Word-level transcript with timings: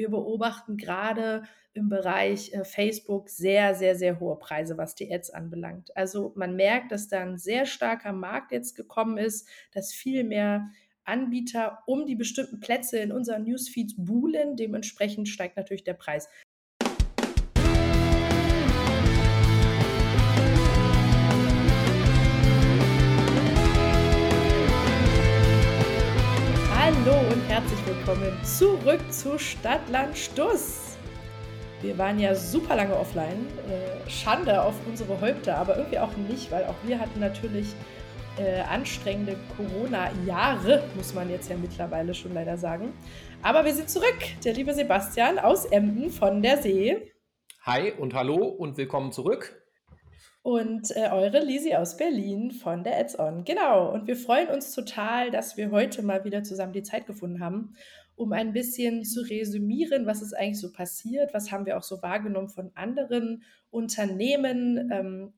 wir 0.00 0.08
beobachten 0.08 0.78
gerade 0.78 1.42
im 1.74 1.90
Bereich 1.90 2.54
äh, 2.54 2.64
Facebook 2.64 3.28
sehr, 3.28 3.74
sehr, 3.74 3.94
sehr 3.94 4.18
hohe 4.18 4.38
Preise, 4.38 4.78
was 4.78 4.94
die 4.94 5.12
Ads 5.12 5.28
anbelangt. 5.30 5.94
Also 5.94 6.32
man 6.36 6.56
merkt, 6.56 6.90
dass 6.90 7.08
da 7.08 7.20
ein 7.20 7.36
sehr 7.36 7.66
starker 7.66 8.14
Markt 8.14 8.50
jetzt 8.50 8.74
gekommen 8.76 9.18
ist, 9.18 9.46
dass 9.72 9.92
viel 9.92 10.24
mehr 10.24 10.70
Anbieter 11.04 11.80
um 11.86 12.06
die 12.06 12.16
bestimmten 12.16 12.60
Plätze 12.60 12.98
in 12.98 13.12
unseren 13.12 13.44
Newsfeeds 13.44 13.94
buhlen. 13.98 14.56
Dementsprechend 14.56 15.28
steigt 15.28 15.58
natürlich 15.58 15.84
der 15.84 15.94
Preis. 15.94 16.30
Willkommen 28.10 28.44
zurück 28.44 29.00
zu 29.12 29.38
Stadtland 29.38 30.18
Stuss. 30.18 30.96
Wir 31.80 31.96
waren 31.96 32.18
ja 32.18 32.34
super 32.34 32.74
lange 32.74 32.96
offline. 32.96 33.46
Äh, 33.68 34.10
Schande 34.10 34.60
auf 34.60 34.74
unsere 34.88 35.20
Häupter, 35.20 35.56
aber 35.56 35.76
irgendwie 35.76 36.00
auch 36.00 36.16
nicht, 36.16 36.50
weil 36.50 36.64
auch 36.64 36.74
wir 36.82 36.98
hatten 36.98 37.20
natürlich 37.20 37.68
äh, 38.36 38.62
anstrengende 38.62 39.36
Corona-Jahre, 39.56 40.82
muss 40.96 41.14
man 41.14 41.30
jetzt 41.30 41.50
ja 41.50 41.56
mittlerweile 41.56 42.12
schon 42.12 42.34
leider 42.34 42.56
sagen. 42.56 42.92
Aber 43.42 43.64
wir 43.64 43.74
sind 43.74 43.88
zurück. 43.88 44.18
Der 44.44 44.54
liebe 44.54 44.74
Sebastian 44.74 45.38
aus 45.38 45.64
Emden 45.66 46.10
von 46.10 46.42
der 46.42 46.60
See. 46.60 47.12
Hi 47.62 47.92
und 47.92 48.14
hallo 48.14 48.44
und 48.44 48.76
willkommen 48.76 49.12
zurück. 49.12 49.60
Und 50.42 50.90
äh, 50.96 51.10
eure 51.12 51.40
Lisi 51.40 51.74
aus 51.74 51.98
Berlin 51.98 52.50
von 52.50 52.82
der 52.82 52.98
Ads 52.98 53.18
On. 53.18 53.44
Genau. 53.44 53.92
Und 53.92 54.06
wir 54.06 54.16
freuen 54.16 54.48
uns 54.48 54.74
total, 54.74 55.30
dass 55.30 55.58
wir 55.58 55.70
heute 55.70 56.02
mal 56.02 56.24
wieder 56.24 56.42
zusammen 56.42 56.72
die 56.72 56.82
Zeit 56.82 57.06
gefunden 57.06 57.40
haben, 57.40 57.76
um 58.20 58.34
ein 58.34 58.52
bisschen 58.52 59.02
zu 59.02 59.22
resümieren, 59.22 60.04
was 60.04 60.20
ist 60.20 60.34
eigentlich 60.34 60.60
so 60.60 60.70
passiert, 60.70 61.32
was 61.32 61.50
haben 61.50 61.64
wir 61.64 61.78
auch 61.78 61.82
so 61.82 62.02
wahrgenommen 62.02 62.50
von 62.50 62.70
anderen 62.74 63.42
Unternehmen 63.70 64.90
ähm, 64.92 65.32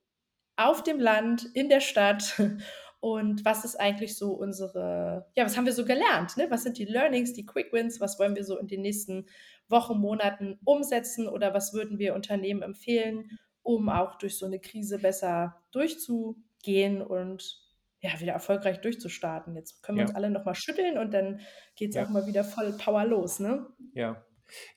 auf 0.57 0.83
dem 0.83 0.99
Land, 0.99 1.49
in 1.53 1.69
der 1.69 1.79
Stadt 1.79 2.41
und 2.99 3.45
was 3.45 3.63
ist 3.63 3.79
eigentlich 3.79 4.17
so 4.17 4.33
unsere, 4.33 5.27
ja, 5.33 5.45
was 5.45 5.55
haben 5.55 5.65
wir 5.65 5.71
so 5.71 5.85
gelernt? 5.85 6.35
Ne? 6.35 6.47
Was 6.49 6.63
sind 6.63 6.77
die 6.77 6.83
Learnings, 6.83 7.31
die 7.31 7.45
Quick 7.45 7.71
Wins? 7.71 8.01
Was 8.01 8.19
wollen 8.19 8.35
wir 8.35 8.43
so 8.43 8.57
in 8.57 8.67
den 8.67 8.81
nächsten 8.81 9.27
Wochen, 9.69 9.97
Monaten 9.97 10.59
umsetzen 10.65 11.29
oder 11.29 11.53
was 11.53 11.73
würden 11.73 11.99
wir 11.99 12.13
Unternehmen 12.13 12.63
empfehlen, 12.63 13.39
um 13.61 13.87
auch 13.87 14.17
durch 14.17 14.37
so 14.37 14.45
eine 14.45 14.59
Krise 14.59 14.99
besser 14.99 15.55
durchzugehen 15.71 17.01
und 17.01 17.61
ja, 18.03 18.19
wieder 18.19 18.33
erfolgreich 18.33 18.81
durchzustarten. 18.81 19.55
Jetzt 19.55 19.81
können 19.81 19.97
wir 19.97 20.03
ja. 20.03 20.09
uns 20.09 20.15
alle 20.15 20.29
nochmal 20.29 20.55
schütteln 20.55 20.97
und 20.97 21.13
dann 21.13 21.39
geht 21.75 21.89
es 21.89 21.95
ja. 21.95 22.03
auch 22.03 22.09
mal 22.09 22.27
wieder 22.27 22.43
voll 22.43 22.73
Power 22.73 23.05
los, 23.05 23.39
ne? 23.39 23.65
Ja, 23.93 24.23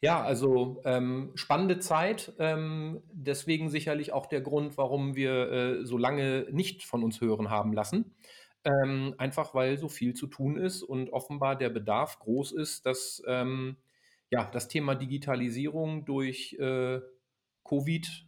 ja, 0.00 0.22
also 0.22 0.80
ähm, 0.84 1.32
spannende 1.34 1.80
Zeit. 1.80 2.32
Ähm, 2.38 3.02
deswegen 3.12 3.68
sicherlich 3.68 4.12
auch 4.12 4.26
der 4.26 4.40
Grund, 4.40 4.78
warum 4.78 5.16
wir 5.16 5.50
äh, 5.50 5.84
so 5.84 5.98
lange 5.98 6.46
nicht 6.50 6.84
von 6.84 7.02
uns 7.02 7.20
hören 7.20 7.50
haben 7.50 7.72
lassen. 7.72 8.14
Ähm, 8.64 9.14
einfach 9.18 9.54
weil 9.54 9.76
so 9.76 9.88
viel 9.88 10.14
zu 10.14 10.28
tun 10.28 10.56
ist 10.56 10.82
und 10.82 11.10
offenbar 11.10 11.56
der 11.56 11.70
Bedarf 11.70 12.20
groß 12.20 12.52
ist, 12.52 12.86
dass 12.86 13.22
ähm, 13.26 13.76
ja, 14.30 14.48
das 14.52 14.68
Thema 14.68 14.94
Digitalisierung 14.94 16.04
durch 16.04 16.54
äh, 16.58 17.00
Covid 17.64 18.25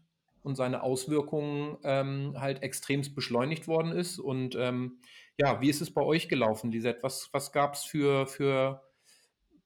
und 0.48 0.56
seine 0.56 0.82
Auswirkungen 0.82 1.76
ähm, 1.84 2.34
halt 2.38 2.62
extremst 2.62 3.14
beschleunigt 3.14 3.68
worden 3.68 3.92
ist. 3.92 4.18
Und 4.18 4.56
ähm, 4.56 4.98
ja, 5.38 5.60
wie 5.60 5.70
ist 5.70 5.80
es 5.80 5.92
bei 5.92 6.02
euch 6.02 6.28
gelaufen, 6.28 6.72
Lisette? 6.72 7.02
Was, 7.02 7.28
was 7.32 7.52
gab 7.52 7.74
es 7.74 7.84
für, 7.84 8.26
für 8.26 8.82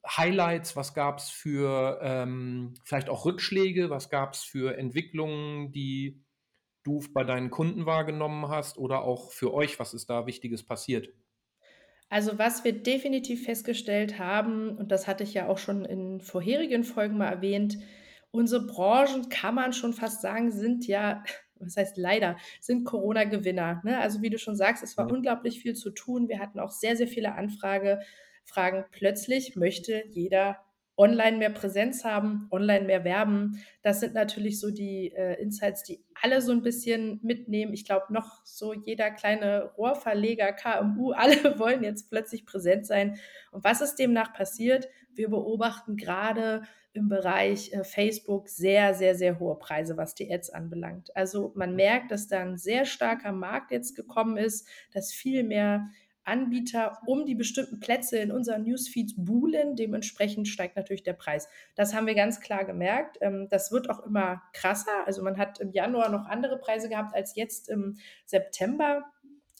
Highlights, 0.06 0.77
was 0.77 0.92
gab 0.92 1.19
es 1.19 1.30
für 1.30 1.98
ähm, 2.03 2.75
vielleicht 2.84 3.08
auch 3.08 3.25
Rückschläge, 3.25 3.88
was 3.88 4.10
gab 4.10 4.34
es 4.34 4.42
für 4.42 4.77
Entwicklungen, 4.77 5.72
die 5.72 6.22
du 6.83 7.00
bei 7.14 7.22
deinen 7.22 7.50
Kunden 7.50 7.86
wahrgenommen 7.86 8.48
hast 8.48 8.77
oder 8.77 9.03
auch 9.03 9.30
für 9.30 9.55
euch, 9.55 9.78
was 9.78 9.94
ist 9.94 10.10
da 10.10 10.26
Wichtiges 10.26 10.65
passiert? 10.65 11.09
Also 12.09 12.38
was 12.38 12.65
wir 12.65 12.72
definitiv 12.72 13.44
festgestellt 13.44 14.19
haben, 14.19 14.76
und 14.76 14.91
das 14.91 15.06
hatte 15.06 15.22
ich 15.22 15.32
ja 15.32 15.48
auch 15.48 15.59
schon 15.59 15.84
in 15.84 16.21
vorherigen 16.21 16.84
Folgen 16.84 17.16
mal 17.16 17.28
erwähnt, 17.28 17.78
unsere 18.32 18.66
Branchen, 18.66 19.28
kann 19.28 19.54
man 19.54 19.72
schon 19.72 19.93
fast 19.93 20.20
sagen, 20.20 20.50
sind 20.50 20.87
ja, 20.88 21.22
was 21.60 21.76
heißt 21.76 21.97
leider, 21.97 22.37
sind 22.60 22.84
Corona-Gewinner. 22.84 23.82
Ne? 23.84 23.98
Also 24.00 24.22
wie 24.22 24.31
du 24.31 24.38
schon 24.38 24.56
sagst, 24.56 24.82
es 24.82 24.97
war 24.97 25.04
mhm. 25.04 25.16
unglaublich 25.16 25.60
viel 25.60 25.75
zu 25.75 25.91
tun. 25.91 26.28
Wir 26.28 26.41
hatten 26.41 26.59
auch 26.59 26.72
sehr, 26.72 26.97
sehr 26.97 27.09
viele 27.09 27.34
Anfragen 27.34 27.98
fragen, 28.44 28.84
plötzlich 28.91 29.54
möchte 29.54 30.03
jeder 30.09 30.59
online 30.97 31.38
mehr 31.38 31.50
Präsenz 31.50 32.04
haben, 32.04 32.48
online 32.50 32.84
mehr 32.84 33.04
werben. 33.04 33.62
Das 33.82 34.00
sind 34.00 34.15
natürlich 34.15 34.60
so 34.60 34.71
die 34.71 35.12
äh, 35.15 35.41
Insights, 35.41 35.82
die 35.82 36.04
alle 36.21 36.42
so 36.42 36.53
ein 36.53 36.62
bisschen 36.62 37.19
mitnehmen. 37.22 37.72
Ich 37.72 37.84
glaube, 37.84 38.12
noch 38.12 38.44
so 38.44 38.75
jeder 38.75 39.10
kleine 39.10 39.72
Rohrverleger, 39.76 40.53
KMU, 40.53 41.12
alle 41.16 41.59
wollen 41.59 41.82
jetzt 41.82 42.10
plötzlich 42.10 42.44
präsent 42.44 42.87
sein. 42.87 43.19
Und 43.53 43.65
was 43.65 43.81
ist 43.81 43.97
demnach 43.97 44.34
passiert? 44.34 44.88
Wir 45.15 45.28
beobachten 45.28 45.97
gerade 45.97 46.62
im 46.92 47.08
Bereich 47.08 47.72
äh, 47.72 47.84
Facebook 47.84 48.48
sehr, 48.48 48.94
sehr, 48.94 49.14
sehr 49.14 49.38
hohe 49.38 49.58
Preise, 49.58 49.97
was 49.97 50.14
die 50.14 50.32
Ads 50.32 50.50
anbelangt. 50.50 51.14
Also 51.16 51.53
man 51.54 51.75
merkt, 51.75 52.10
dass 52.10 52.28
da 52.28 52.41
ein 52.41 52.58
sehr 52.58 52.84
starker 52.84 53.32
Markt 53.32 53.70
jetzt 53.70 53.94
gekommen 53.97 54.36
ist, 54.36 54.69
dass 54.92 55.12
viel 55.12 55.42
mehr 55.42 55.88
Anbieter 56.25 56.98
um 57.06 57.26
die 57.26 57.34
bestimmten 57.34 57.80
Plätze 57.80 58.19
in 58.19 58.30
unseren 58.30 58.62
Newsfeeds 58.62 59.14
buhlen. 59.16 59.75
Dementsprechend 59.75 60.47
steigt 60.47 60.76
natürlich 60.76 61.03
der 61.03 61.14
Preis. 61.14 61.48
Das 61.75 61.94
haben 61.94 62.06
wir 62.06 62.14
ganz 62.14 62.41
klar 62.41 62.64
gemerkt. 62.64 63.19
Ähm, 63.20 63.48
das 63.50 63.72
wird 63.72 63.91
auch 63.91 64.04
immer 64.06 64.42
krasser. 64.53 65.06
Also 65.06 65.22
man 65.22 65.38
hat 65.38 65.60
im 65.60 65.72
Januar 65.72 66.10
noch 66.10 66.26
andere 66.26 66.59
Preise 66.59 66.88
gehabt 66.88 67.14
als 67.14 67.34
jetzt 67.34 67.69
im 67.69 67.97
September 68.24 69.04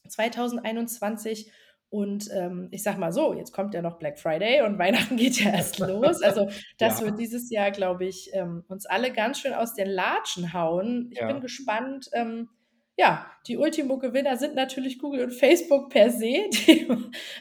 2021. 0.09 1.51
Und 1.93 2.31
ähm, 2.33 2.69
ich 2.71 2.83
sag 2.83 2.97
mal 2.97 3.13
so, 3.13 3.35
jetzt 3.35 3.53
kommt 3.53 3.75
ja 3.75 3.83
noch 3.83 3.99
Black 3.99 4.19
Friday 4.19 4.63
und 4.63 4.79
Weihnachten 4.79 5.19
geht 5.19 5.39
ja 5.39 5.51
erst 5.51 5.79
los. 5.79 6.23
Also 6.23 6.49
das 6.79 7.01
ja. 7.01 7.07
wird 7.07 7.19
dieses 7.19 7.51
Jahr, 7.51 7.71
glaube 7.71 8.07
ich, 8.07 8.31
ähm, 8.33 8.65
uns 8.69 8.87
alle 8.87 9.13
ganz 9.13 9.41
schön 9.41 9.53
aus 9.53 9.75
den 9.75 9.89
Latschen 9.89 10.55
hauen. 10.55 11.11
Ich 11.13 11.19
ja. 11.19 11.27
bin 11.27 11.43
gespannt. 11.43 12.09
Ähm, 12.15 12.49
ja, 12.97 13.27
die 13.47 13.59
Ultimo-Gewinner 13.59 14.39
sind 14.39 14.55
natürlich 14.55 15.01
Google 15.01 15.25
und 15.25 15.33
Facebook 15.33 15.91
per 15.91 16.09
se. 16.09 16.49
Die 16.51 16.89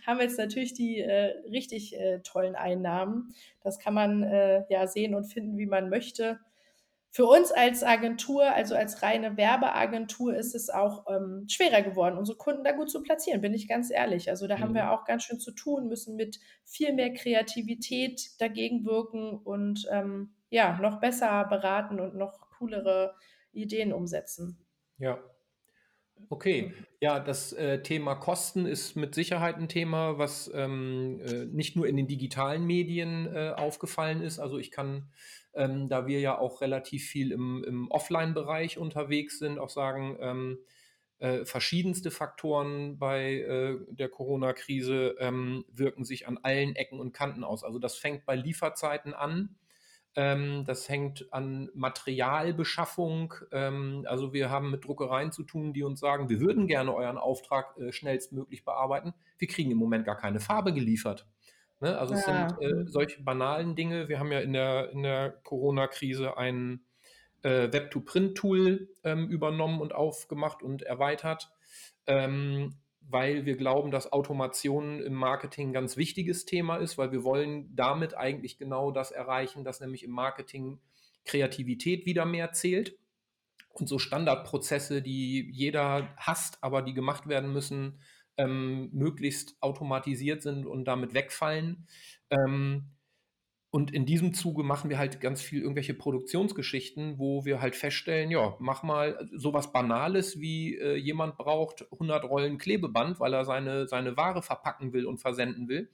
haben 0.06 0.20
jetzt 0.20 0.38
natürlich 0.38 0.74
die 0.74 1.00
äh, 1.00 1.34
richtig 1.50 1.98
äh, 1.98 2.20
tollen 2.20 2.56
Einnahmen. 2.56 3.34
Das 3.62 3.80
kann 3.80 3.94
man 3.94 4.24
äh, 4.24 4.64
ja 4.70 4.86
sehen 4.88 5.16
und 5.16 5.32
finden, 5.32 5.58
wie 5.58 5.66
man 5.66 5.90
möchte. 5.90 6.40
Für 7.14 7.26
uns 7.26 7.52
als 7.52 7.84
Agentur, 7.84 8.46
also 8.46 8.74
als 8.74 9.04
reine 9.04 9.36
Werbeagentur, 9.36 10.34
ist 10.34 10.56
es 10.56 10.70
auch 10.70 11.06
ähm, 11.10 11.46
schwerer 11.50 11.82
geworden, 11.82 12.18
unsere 12.18 12.38
Kunden 12.38 12.64
da 12.64 12.72
gut 12.72 12.90
zu 12.90 13.04
platzieren, 13.04 13.42
bin 13.42 13.54
ich 13.54 13.68
ganz 13.68 13.92
ehrlich. 13.92 14.30
Also 14.30 14.48
da 14.48 14.56
mhm. 14.56 14.62
haben 14.62 14.76
wir 14.76 14.84
mhm. 14.84 14.90
auch 14.92 15.04
ganz 15.04 15.24
schön 15.24 15.40
zu 15.40 15.52
tun, 15.52 15.90
müssen 15.90 16.16
mit 16.16 16.40
viel 16.64 16.94
mehr 16.94 17.14
Kreativität 17.14 18.40
dagegen 18.40 18.86
wirken 18.86 19.38
und 19.38 19.88
ähm, 19.92 20.36
ja, 20.50 20.80
noch 20.80 21.02
besser 21.02 21.44
beraten 21.50 22.00
und 22.00 22.16
noch 22.16 22.50
coolere 22.58 23.14
Ideen 23.52 23.92
umsetzen. 23.92 24.66
Ja, 24.98 25.20
Okay, 26.30 26.74
ja, 27.00 27.20
das 27.20 27.54
äh, 27.54 27.82
Thema 27.82 28.16
Kosten 28.16 28.66
ist 28.66 28.96
mit 28.96 29.16
Sicherheit 29.16 29.58
ein 29.58 29.68
Thema, 29.68 30.18
was 30.18 30.52
ähm, 30.54 31.20
äh, 31.26 31.46
nicht 31.46 31.76
nur 31.76 31.88
in 31.88 31.98
den 31.98 32.08
digitalen 32.08 32.66
Medien 32.66 33.28
äh, 33.34 33.54
aufgefallen 33.56 34.22
ist. 34.22 34.40
Also 34.40 34.58
ich 34.58 34.72
kann, 34.72 35.10
ähm, 35.54 35.90
da 35.90 36.08
wir 36.08 36.20
ja 36.20 36.38
auch 36.38 36.62
relativ 36.62 37.08
viel 37.08 37.32
im, 37.32 37.64
im 37.64 37.92
Offline-Bereich 37.92 38.78
unterwegs 38.78 39.40
sind, 39.40 39.60
auch 39.60 39.70
sagen, 39.70 40.18
ähm, 40.20 40.60
äh, 41.20 41.46
verschiedenste 41.46 42.10
Faktoren 42.12 42.98
bei 42.98 43.34
äh, 43.42 43.78
der 43.90 44.10
Corona-Krise 44.10 45.16
ähm, 45.20 45.66
wirken 45.72 46.04
sich 46.04 46.28
an 46.28 46.40
allen 46.42 46.76
Ecken 46.76 47.00
und 47.00 47.14
Kanten 47.14 47.44
aus. 47.44 47.64
Also 47.64 47.80
das 47.80 47.96
fängt 47.96 48.26
bei 48.26 48.36
Lieferzeiten 48.36 49.14
an 49.14 49.56
ähm, 50.16 50.66
das 50.66 50.90
hängt 50.90 51.32
an 51.32 51.70
Materialbeschaffung. 51.74 53.34
Ähm, 53.52 54.06
also 54.08 54.34
wir 54.34 54.50
haben 54.50 54.72
mit 54.72 54.84
Druckereien 54.84 55.32
zu 55.32 55.44
tun, 55.44 55.74
die 55.74 55.84
uns 55.84 56.00
sagen, 56.02 56.30
wir 56.30 56.42
würden 56.42 56.68
gerne 56.68 56.94
euren 56.94 57.18
Auftrag 57.18 57.78
äh, 57.78 57.94
schnellstmöglich 57.94 58.66
bearbeiten. 58.66 59.14
Wir 59.38 59.47
kriegen 59.47 59.72
im 59.72 59.78
Moment 59.78 60.06
gar 60.06 60.18
keine 60.18 60.42
Farbe 60.42 60.74
geliefert. 60.74 61.28
Ne? 61.82 61.98
Also 61.98 62.14
es 62.14 62.26
ja. 62.26 62.50
sind 62.50 62.62
äh, 62.62 62.88
solche 62.88 63.22
banalen 63.22 63.76
Dinge. 63.76 64.08
Wir 64.08 64.20
haben 64.20 64.32
ja 64.32 64.40
in 64.40 64.54
der, 64.54 64.92
in 64.92 65.04
der 65.04 65.32
Corona-Krise 65.44 66.38
ein 66.38 66.86
äh, 67.44 67.72
Web-to-Print-Tool 67.72 68.90
ähm, 69.04 69.28
übernommen 69.30 69.82
und 69.82 69.94
aufgemacht 69.94 70.64
und 70.64 70.84
erweitert. 70.84 71.52
Ähm, 72.08 72.76
weil 73.12 73.46
wir 73.46 73.58
glauben, 73.58 73.92
dass 73.92 74.14
Automation 74.14 75.02
im 75.02 75.14
Marketing 75.14 75.70
ein 75.70 75.74
ganz 75.74 75.98
wichtiges 75.98 76.46
Thema 76.46 76.78
ist, 76.78 76.98
weil 76.98 77.12
wir 77.12 77.24
wollen 77.24 77.76
damit 77.76 78.16
eigentlich 78.16 78.58
genau 78.58 78.92
das 78.92 79.12
erreichen, 79.12 79.64
dass 79.64 79.82
nämlich 79.82 80.04
im 80.04 80.12
Marketing 80.12 80.80
Kreativität 81.26 82.06
wieder 82.06 82.26
mehr 82.26 82.54
zählt 82.54 82.98
und 83.74 83.88
so 83.88 84.00
Standardprozesse, 84.00 85.02
die 85.02 85.50
jeder 85.52 86.14
hasst, 86.18 86.58
aber 86.62 86.82
die 86.82 86.94
gemacht 86.94 87.28
werden 87.28 87.52
müssen, 87.52 88.00
ähm, 88.38 88.90
möglichst 88.94 89.56
automatisiert 89.62 90.42
sind 90.42 90.66
und 90.66 90.86
damit 90.86 91.14
wegfallen. 91.14 91.88
Ähm, 92.30 92.92
und 93.74 93.94
in 93.94 94.06
diesem 94.06 94.34
Zuge 94.34 94.64
machen 94.64 94.90
wir 94.90 94.98
halt 94.98 95.22
ganz 95.22 95.42
viel 95.42 95.62
irgendwelche 95.62 95.94
Produktionsgeschichten, 95.94 97.20
wo 97.20 97.46
wir 97.46 97.62
halt 97.62 97.78
feststellen, 97.78 98.30
ja, 98.30 98.58
mach 98.60 98.84
mal 98.84 99.30
sowas 99.34 99.72
Banales, 99.72 100.42
wie 100.42 100.76
äh, 100.76 100.98
jemand 100.98 101.38
braucht 101.38 101.90
100 101.94 102.26
Rollen 102.26 102.58
Klebeband, 102.58 103.22
weil 103.22 103.34
er 103.34 103.46
seine, 103.46 103.88
seine 103.88 104.18
Ware 104.18 104.42
verpacken 104.42 104.92
will 104.92 105.06
und 105.06 105.20
versenden 105.20 105.70
will. 105.70 105.90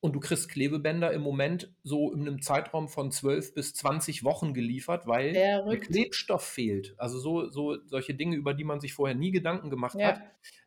Und 0.00 0.14
du 0.14 0.20
kriegst 0.20 0.50
Klebebänder 0.50 1.12
im 1.12 1.22
Moment 1.22 1.72
so 1.82 2.12
in 2.12 2.20
einem 2.20 2.42
Zeitraum 2.42 2.88
von 2.88 3.10
12 3.10 3.54
bis 3.54 3.74
20 3.74 4.24
Wochen 4.24 4.54
geliefert, 4.54 5.06
weil 5.06 5.32
der 5.32 5.64
Klebstoff 5.80 6.44
fehlt. 6.44 6.94
Also 6.98 7.18
so, 7.18 7.48
so 7.50 7.76
solche 7.86 8.14
Dinge, 8.14 8.36
über 8.36 8.54
die 8.54 8.64
man 8.64 8.80
sich 8.80 8.92
vorher 8.94 9.16
nie 9.16 9.30
Gedanken 9.32 9.70
gemacht 9.70 9.98
ja. 9.98 10.08
hat 10.08 10.20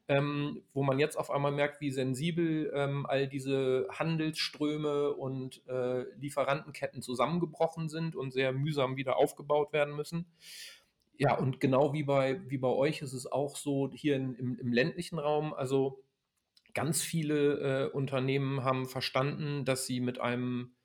ähm, 0.09 0.63
wo 0.73 0.81
man 0.81 0.97
jetzt 0.97 1.17
auf 1.17 1.29
einmal 1.29 1.51
merkt, 1.51 1.81
wie 1.81 1.91
sensibel 1.91 2.71
ähm, 2.73 3.05
all 3.05 3.27
diese 3.27 3.87
Handelsströme 3.91 5.13
und 5.13 5.61
äh, 5.67 6.01
Lieferantenketten 6.15 7.03
zusammengebrochen 7.03 7.89
sind 7.89 8.15
und 8.15 8.33
sehr 8.33 8.51
mühsam 8.51 8.97
wieder 8.97 9.17
aufgebaut 9.17 9.71
werden 9.71 9.95
müssen. 9.95 10.25
Ja, 11.19 11.37
und 11.37 11.59
genau 11.59 11.93
wie 11.93 12.03
bei, 12.03 12.41
wie 12.49 12.57
bei 12.57 12.69
euch 12.69 13.03
ist 13.03 13.13
es 13.13 13.31
auch 13.31 13.55
so 13.55 13.91
hier 13.93 14.15
in, 14.15 14.33
im, 14.33 14.57
im 14.57 14.73
ländlichen 14.73 15.19
Raum, 15.19 15.53
also 15.53 16.01
ganz 16.73 17.01
viele 17.01 17.87
äh, 17.87 17.91
Unternehmen 17.91 18.63
haben 18.63 18.87
verstanden, 18.87 19.65
dass 19.65 19.85
sie 19.85 19.99
mit 19.99 20.19
einem 20.19 20.75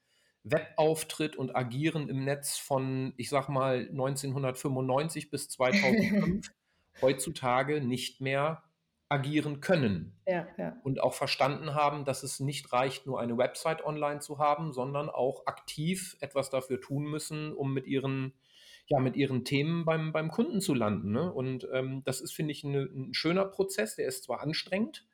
Webauftritt 0.44 1.36
und 1.36 1.56
Agieren 1.56 2.08
im 2.08 2.24
Netz 2.24 2.58
von, 2.58 3.14
ich 3.16 3.30
sag 3.30 3.48
mal, 3.48 3.88
1995 3.90 5.30
bis 5.30 5.48
2005 5.48 6.52
heutzutage 7.02 7.80
nicht 7.80 8.20
mehr 8.20 8.62
agieren 9.08 9.60
können. 9.60 10.16
Ja, 10.26 10.46
ja. 10.58 10.76
Und 10.82 11.00
auch 11.00 11.14
verstanden 11.14 11.74
haben, 11.74 12.04
dass 12.04 12.22
es 12.22 12.40
nicht 12.40 12.72
reicht, 12.72 13.06
nur 13.06 13.20
eine 13.20 13.38
Website 13.38 13.84
online 13.84 14.20
zu 14.20 14.38
haben, 14.38 14.72
sondern 14.72 15.08
auch 15.08 15.46
aktiv 15.46 16.16
etwas 16.20 16.50
dafür 16.50 16.80
tun 16.80 17.04
müssen, 17.04 17.52
um 17.52 17.72
mit 17.72 17.86
ihren, 17.86 18.34
ja, 18.86 19.00
mit 19.00 19.16
ihren 19.16 19.44
Themen 19.44 19.84
beim, 19.84 20.12
beim 20.12 20.30
Kunden 20.30 20.60
zu 20.60 20.74
landen. 20.74 21.12
Ne? 21.12 21.32
Und 21.32 21.68
ähm, 21.72 22.02
das 22.04 22.20
ist, 22.20 22.32
finde 22.32 22.52
ich, 22.52 22.64
eine, 22.64 22.82
ein 22.82 23.14
schöner 23.14 23.44
Prozess. 23.44 23.96
Der 23.96 24.08
ist 24.08 24.24
zwar 24.24 24.40
anstrengend, 24.40 25.06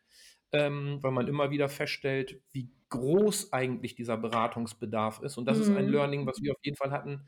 ähm, 0.53 0.99
weil 1.01 1.13
man 1.13 1.29
immer 1.29 1.51
wieder 1.51 1.69
feststellt, 1.69 2.41
wie 2.53 2.71
groß 2.89 3.53
eigentlich 3.53 3.95
dieser 3.95 4.17
Beratungsbedarf 4.17 5.21
ist. 5.23 5.39
Und 5.39 5.47
das 5.47 5.59
mhm. 5.59 5.63
ist 5.63 5.69
ein 5.71 5.87
mhm. 5.87 5.93
Learning, 5.93 6.27
was 6.27 6.43
wir 6.43 6.53
auf 6.53 6.59
jeden 6.63 6.77
Fall 6.77 6.91
hatten 6.91 7.25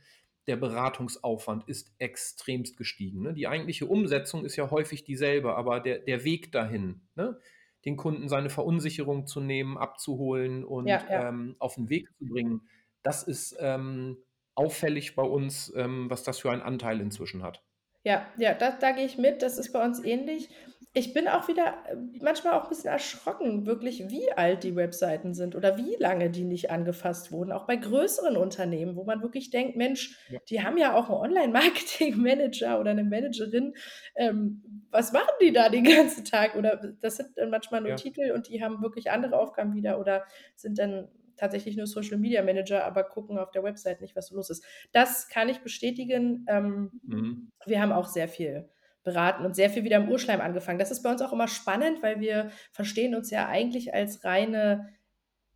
der 0.47 0.57
Beratungsaufwand 0.57 1.69
ist 1.69 1.95
extremst 1.99 2.77
gestiegen. 2.77 3.23
Ne? 3.23 3.35
Die 3.35 3.47
eigentliche 3.47 3.87
Umsetzung 3.87 4.45
ist 4.45 4.57
ja 4.57 4.71
häufig 4.71 5.05
dieselbe, 5.05 5.55
aber 5.55 5.81
der, 5.81 5.99
der 5.99 6.25
Weg 6.25 6.53
dahin, 6.53 7.03
ne? 7.15 7.39
den 7.85 7.97
Kunden 7.97 8.29
seine 8.29 8.51
Verunsicherung 8.51 9.27
zu 9.27 9.41
nehmen, 9.41 9.77
abzuholen 9.77 10.65
und 10.65 10.87
ja, 10.87 11.05
ja. 11.09 11.29
Ähm, 11.29 11.57
auf 11.59 11.77
den 11.77 11.89
Weg 11.89 12.09
zu 12.19 12.27
bringen, 12.27 12.63
das 13.03 13.23
ist 13.23 13.57
ähm, 13.61 14.19
auffällig 14.55 15.15
bei 15.15 15.23
uns, 15.23 15.73
ähm, 15.77 16.11
was 16.11 16.23
das 16.23 16.41
für 16.41 16.51
einen 16.51 16.63
Anteil 16.63 17.01
inzwischen 17.01 17.43
hat. 17.43 17.63
Ja, 18.05 18.27
ja, 18.37 18.55
da, 18.55 18.73
da 18.73 18.93
gehe 18.93 19.07
ich 19.07 19.19
mit. 19.19 19.43
Das 19.43 19.59
ist 19.59 19.73
bei 19.73 19.85
uns 19.85 20.03
ähnlich. 20.05 20.49
Ich 20.95 21.15
bin 21.15 21.27
auch 21.27 21.49
wieder 21.49 21.75
äh, 21.89 21.97
manchmal 22.21 22.53
auch 22.53 22.65
ein 22.65 22.69
bisschen 22.69 22.91
erschrocken, 22.91 23.65
wirklich, 23.65 24.11
wie 24.11 24.31
alt 24.33 24.63
die 24.63 24.77
Webseiten 24.77 25.33
sind 25.33 25.55
oder 25.55 25.79
wie 25.79 25.97
lange 25.99 26.29
die 26.29 26.45
nicht 26.45 26.71
angefasst 26.71 27.33
wurden. 27.33 27.53
Auch 27.53 27.67
bei 27.67 27.77
größeren 27.77 28.37
Unternehmen, 28.37 28.97
wo 28.97 29.05
man 29.05 29.23
wirklich 29.23 29.51
denkt, 29.51 29.77
Mensch, 29.77 30.19
ja. 30.29 30.39
die 30.51 30.63
haben 30.63 30.77
ja 30.77 30.95
auch 30.95 31.09
einen 31.09 31.31
Online-Marketing-Manager 31.31 32.79
oder 32.81 32.91
eine 32.91 33.05
Managerin. 33.05 33.75
Ähm, 34.17 34.85
was 34.91 35.13
machen 35.13 35.33
die 35.41 35.53
da 35.53 35.71
den 35.71 35.85
ganzen 35.85 36.25
Tag? 36.25 36.57
Oder 36.57 36.77
das 37.01 37.17
sind 37.17 37.31
dann 37.37 37.49
manchmal 37.49 37.81
nur 37.81 37.91
ja. 37.91 37.97
Titel 37.97 38.33
und 38.33 38.49
die 38.49 38.63
haben 38.63 38.83
wirklich 38.83 39.11
andere 39.11 39.39
Aufgaben 39.39 39.75
wieder 39.75 39.99
oder 39.99 40.25
sind 40.57 40.79
dann 40.79 41.09
tatsächlich 41.37 41.77
nur 41.77 41.87
Social 41.87 42.19
Media 42.19 42.43
Manager, 42.43 42.85
aber 42.85 43.05
gucken 43.05 43.39
auf 43.39 43.51
der 43.51 43.63
Website 43.63 44.01
nicht, 44.01 44.17
was 44.17 44.29
so 44.29 44.37
los 44.37 44.51
ist. 44.51 44.65
Das 44.93 45.29
kann 45.29 45.49
ich 45.49 45.61
bestätigen. 45.61 46.47
Ähm, 46.49 46.91
mhm. 47.03 47.53
Wir 47.67 47.81
haben 47.81 47.93
auch 47.93 48.07
sehr 48.07 48.29
viel 48.29 48.69
beraten 49.03 49.45
und 49.45 49.57
sehr 49.57 49.71
viel 49.71 49.85
wieder 49.85 49.97
im 49.97 50.09
Urschleim 50.09 50.41
angefangen. 50.41 50.79
Das 50.79 50.91
ist 50.91 51.03
bei 51.03 51.11
uns 51.11 51.23
auch 51.23 51.33
immer 51.33 51.49
spannend, 51.49 52.03
weil 52.03 52.21
wir 52.21 52.51
verstehen 52.71 53.15
uns 53.15 53.31
ja 53.31 53.49
eigentlich 53.49 53.95
als 53.95 54.25
reine 54.25 54.89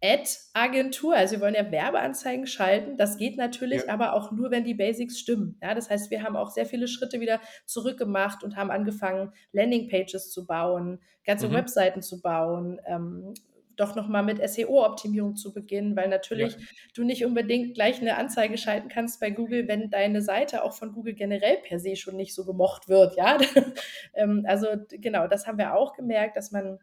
Ad-Agentur, 0.02 1.14
also 1.14 1.37
wir 1.37 1.40
wollen 1.40 1.55
ja 1.55 1.70
Werbeanzeigen 1.70 2.46
schalten. 2.46 2.96
Das 2.99 3.17
geht 3.17 3.38
natürlich 3.38 3.84
ja. 3.87 3.94
aber 3.94 4.12
auch 4.12 4.31
nur, 4.31 4.50
wenn 4.50 4.64
die 4.64 4.75
Basics 4.75 5.19
stimmen. 5.19 5.58
Ja, 5.62 5.75
das 5.75 5.88
heißt, 5.88 6.11
wir 6.11 6.22
haben 6.22 6.37
auch 6.37 6.50
sehr 6.50 6.67
viele 6.67 6.87
Schritte 6.87 7.20
wieder 7.20 7.40
zurückgemacht 7.64 8.44
und 8.44 8.56
haben 8.56 8.70
angefangen, 8.70 9.32
Landingpages 9.52 10.31
zu 10.31 10.46
bauen, 10.46 11.00
ganze 11.25 11.49
mhm. 11.49 11.55
Webseiten 11.55 12.02
zu 12.02 12.20
bauen, 12.20 12.79
ähm, 12.87 13.32
doch 13.76 13.94
nochmal 13.94 14.23
mit 14.23 14.38
SEO-Optimierung 14.46 15.37
zu 15.37 15.52
beginnen, 15.52 15.96
weil 15.96 16.08
natürlich 16.08 16.55
ja. 16.55 16.58
du 16.94 17.05
nicht 17.05 17.25
unbedingt 17.25 17.75
gleich 17.75 18.00
eine 18.00 18.17
Anzeige 18.17 18.58
schalten 18.58 18.88
kannst 18.88 19.20
bei 19.20 19.31
Google, 19.31 19.69
wenn 19.69 19.90
deine 19.90 20.23
Seite 20.23 20.64
auch 20.64 20.73
von 20.73 20.93
Google 20.93 21.14
generell 21.14 21.58
per 21.58 21.78
se 21.78 21.96
schon 21.96 22.17
nicht 22.17 22.34
so 22.34 22.44
gemocht 22.44 22.88
wird, 22.88 23.17
ja. 23.17 23.38
Ähm, 24.14 24.44
also 24.46 24.69
genau, 24.90 25.26
das 25.26 25.46
haben 25.46 25.58
wir 25.58 25.75
auch 25.75 25.93
gemerkt, 25.93 26.37
dass 26.37 26.50
man 26.50 26.78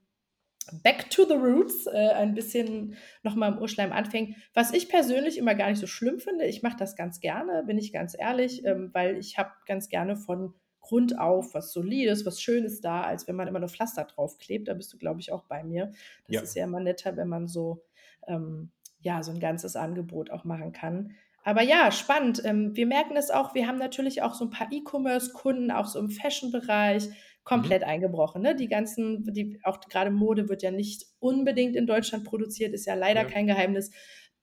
Back 0.83 1.09
to 1.09 1.25
the 1.25 1.33
Roots 1.33 1.87
äh, 1.87 2.09
ein 2.09 2.33
bisschen 2.33 2.95
nochmal 3.21 3.51
im 3.51 3.59
Urschleim 3.59 3.91
anfängt. 3.91 4.35
Was 4.53 4.73
ich 4.73 4.87
persönlich 4.87 5.37
immer 5.37 5.55
gar 5.55 5.69
nicht 5.69 5.79
so 5.79 5.87
schlimm 5.87 6.19
finde, 6.19 6.45
ich 6.45 6.61
mache 6.61 6.77
das 6.77 6.95
ganz 6.95 7.19
gerne, 7.19 7.63
bin 7.65 7.77
ich 7.77 7.91
ganz 7.91 8.15
ehrlich, 8.17 8.63
ähm, 8.65 8.89
weil 8.93 9.17
ich 9.17 9.37
habe 9.37 9.51
ganz 9.65 9.89
gerne 9.89 10.15
von 10.15 10.53
Grund 10.83 11.17
auf 11.17 11.53
was 11.55 11.71
Solides, 11.71 12.25
was 12.25 12.41
Schönes 12.41 12.81
da, 12.81 13.01
als 13.01 13.27
wenn 13.27 13.35
man 13.35 13.47
immer 13.47 13.59
nur 13.59 13.69
Pflaster 13.69 14.03
draufklebt. 14.03 14.67
Da 14.67 14.73
bist 14.75 14.93
du, 14.93 14.97
glaube 14.97 15.21
ich, 15.21 15.31
auch 15.31 15.45
bei 15.45 15.63
mir. 15.63 15.87
Das 16.27 16.35
ja. 16.35 16.41
ist 16.41 16.55
ja 16.55 16.65
immer 16.65 16.81
netter, 16.81 17.17
wenn 17.17 17.29
man 17.29 17.47
so, 17.47 17.83
ähm, 18.27 18.69
ja, 18.99 19.23
so 19.23 19.31
ein 19.31 19.39
ganzes 19.39 19.75
Angebot 19.75 20.29
auch 20.29 20.43
machen 20.43 20.73
kann. 20.73 21.15
Aber 21.43 21.61
ja, 21.61 21.91
spannend. 21.91 22.41
Ähm, 22.45 22.75
wir 22.75 22.85
merken 22.85 23.17
es 23.17 23.31
auch, 23.31 23.55
wir 23.55 23.67
haben 23.67 23.77
natürlich 23.77 24.21
auch 24.21 24.33
so 24.33 24.45
ein 24.45 24.51
paar 24.51 24.71
E-Commerce-Kunden, 24.71 25.71
auch 25.71 25.87
so 25.87 25.99
im 25.99 26.09
Fashion-Bereich, 26.09 27.09
komplett 27.43 27.81
mhm. 27.81 27.87
eingebrochen. 27.87 28.41
Ne? 28.41 28.55
Die 28.55 28.67
ganzen, 28.67 29.25
die, 29.33 29.59
auch 29.63 29.79
gerade 29.81 30.11
Mode 30.11 30.49
wird 30.49 30.63
ja 30.63 30.71
nicht 30.71 31.05
unbedingt 31.19 31.75
in 31.75 31.87
Deutschland 31.87 32.23
produziert, 32.23 32.73
ist 32.73 32.85
ja 32.85 32.93
leider 32.93 33.23
ja. 33.23 33.27
kein 33.27 33.47
Geheimnis. 33.47 33.91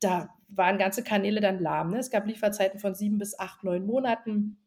Da 0.01 0.31
waren 0.49 0.79
ganze 0.79 1.03
Kanäle 1.03 1.41
dann 1.41 1.61
lahm. 1.61 1.91
Ne? 1.91 1.99
Es 1.99 2.11
gab 2.11 2.27
Lieferzeiten 2.27 2.81
von 2.81 2.95
sieben 2.95 3.19
bis 3.19 3.39
acht, 3.39 3.65
neun 3.65 3.87
Monaten. 3.87 4.59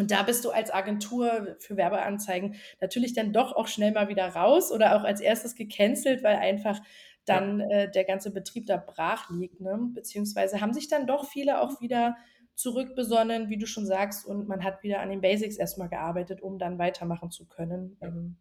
Und 0.00 0.10
da 0.10 0.22
bist 0.22 0.46
du 0.46 0.50
als 0.50 0.72
Agentur 0.72 1.56
für 1.58 1.76
Werbeanzeigen 1.76 2.54
natürlich 2.80 3.12
dann 3.12 3.34
doch 3.34 3.52
auch 3.52 3.68
schnell 3.68 3.92
mal 3.92 4.08
wieder 4.08 4.28
raus 4.28 4.72
oder 4.72 4.96
auch 4.96 5.04
als 5.04 5.20
erstes 5.20 5.54
gecancelt, 5.54 6.22
weil 6.22 6.36
einfach 6.36 6.80
dann 7.26 7.60
ja. 7.60 7.68
äh, 7.68 7.90
der 7.90 8.04
ganze 8.04 8.32
Betrieb 8.32 8.64
da 8.64 8.78
brach 8.78 9.28
liegt. 9.28 9.60
Ne? 9.60 9.78
Beziehungsweise 9.92 10.62
haben 10.62 10.72
sich 10.72 10.88
dann 10.88 11.06
doch 11.06 11.28
viele 11.28 11.60
auch 11.60 11.82
wieder 11.82 12.16
zurückbesonnen, 12.54 13.50
wie 13.50 13.58
du 13.58 13.66
schon 13.66 13.84
sagst, 13.84 14.24
und 14.24 14.48
man 14.48 14.64
hat 14.64 14.82
wieder 14.82 15.00
an 15.00 15.10
den 15.10 15.20
Basics 15.20 15.56
erstmal 15.56 15.90
gearbeitet, 15.90 16.40
um 16.40 16.58
dann 16.58 16.78
weitermachen 16.78 17.30
zu 17.30 17.46
können. 17.46 17.98
Ja, 18.00 18.08
ähm, 18.08 18.36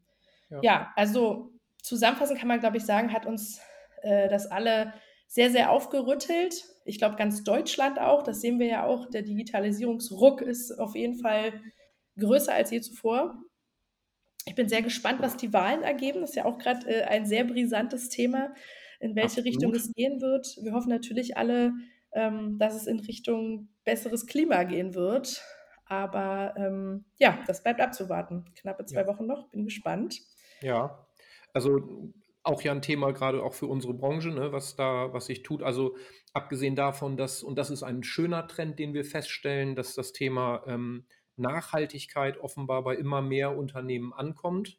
ja. 0.49 0.59
ja 0.61 0.93
also 0.95 1.51
zusammenfassend 1.81 2.39
kann 2.39 2.47
man, 2.47 2.61
glaube 2.61 2.77
ich, 2.77 2.85
sagen, 2.85 3.11
hat 3.11 3.25
uns 3.25 3.59
äh, 4.01 4.29
das 4.29 4.47
alle 4.47 4.93
sehr, 5.29 5.51
sehr 5.51 5.71
aufgerüttelt. 5.71 6.65
Ich 6.85 6.97
glaube, 6.97 7.15
ganz 7.15 7.43
Deutschland 7.43 7.99
auch. 7.99 8.23
Das 8.23 8.41
sehen 8.41 8.59
wir 8.59 8.65
ja 8.65 8.85
auch. 8.85 9.07
Der 9.11 9.21
Digitalisierungsruck 9.21 10.41
ist 10.41 10.71
auf 10.79 10.95
jeden 10.95 11.19
Fall 11.19 11.53
größer 12.17 12.51
als 12.51 12.71
je 12.71 12.81
zuvor. 12.81 13.37
Ich 14.45 14.55
bin 14.55 14.67
sehr 14.67 14.81
gespannt, 14.81 15.21
was 15.21 15.37
die 15.37 15.53
Wahlen 15.53 15.83
ergeben. 15.83 16.21
Das 16.21 16.31
ist 16.31 16.35
ja 16.35 16.45
auch 16.45 16.57
gerade 16.57 16.87
äh, 16.89 17.03
ein 17.03 17.27
sehr 17.27 17.43
brisantes 17.43 18.09
Thema, 18.09 18.55
in 18.99 19.15
welche 19.15 19.41
Absolut. 19.41 19.45
Richtung 19.45 19.75
es 19.75 19.93
gehen 19.93 20.19
wird. 20.19 20.57
Wir 20.63 20.73
hoffen 20.73 20.89
natürlich 20.89 21.37
alle, 21.37 21.73
ähm, 22.11 22.57
dass 22.57 22.75
es 22.75 22.87
in 22.87 22.99
Richtung 22.99 23.69
besseres 23.83 24.25
Klima 24.25 24.63
gehen 24.63 24.95
wird. 24.95 25.43
Aber 25.85 26.55
ähm, 26.57 27.05
ja, 27.19 27.37
das 27.45 27.61
bleibt 27.61 27.81
abzuwarten. 27.81 28.45
Knappe 28.55 28.85
zwei 28.85 29.01
ja. 29.01 29.07
Wochen 29.07 29.27
noch. 29.27 29.51
Bin 29.51 29.63
gespannt. 29.63 30.21
Ja, 30.61 31.07
also 31.53 32.11
auch 32.43 32.61
ja 32.61 32.71
ein 32.71 32.81
Thema 32.81 33.11
gerade 33.11 33.43
auch 33.43 33.53
für 33.53 33.67
unsere 33.67 33.93
Branche, 33.93 34.29
ne, 34.29 34.51
was 34.51 34.75
da, 34.75 35.13
was 35.13 35.25
sich 35.25 35.43
tut. 35.43 35.61
Also 35.63 35.95
abgesehen 36.33 36.75
davon, 36.75 37.17
dass, 37.17 37.43
und 37.43 37.57
das 37.57 37.69
ist 37.69 37.83
ein 37.83 38.03
schöner 38.03 38.47
Trend, 38.47 38.79
den 38.79 38.93
wir 38.93 39.05
feststellen, 39.05 39.75
dass 39.75 39.95
das 39.95 40.13
Thema 40.13 40.63
ähm, 40.67 41.05
Nachhaltigkeit 41.35 42.39
offenbar 42.39 42.83
bei 42.83 42.95
immer 42.95 43.21
mehr 43.21 43.57
Unternehmen 43.57 44.13
ankommt 44.13 44.77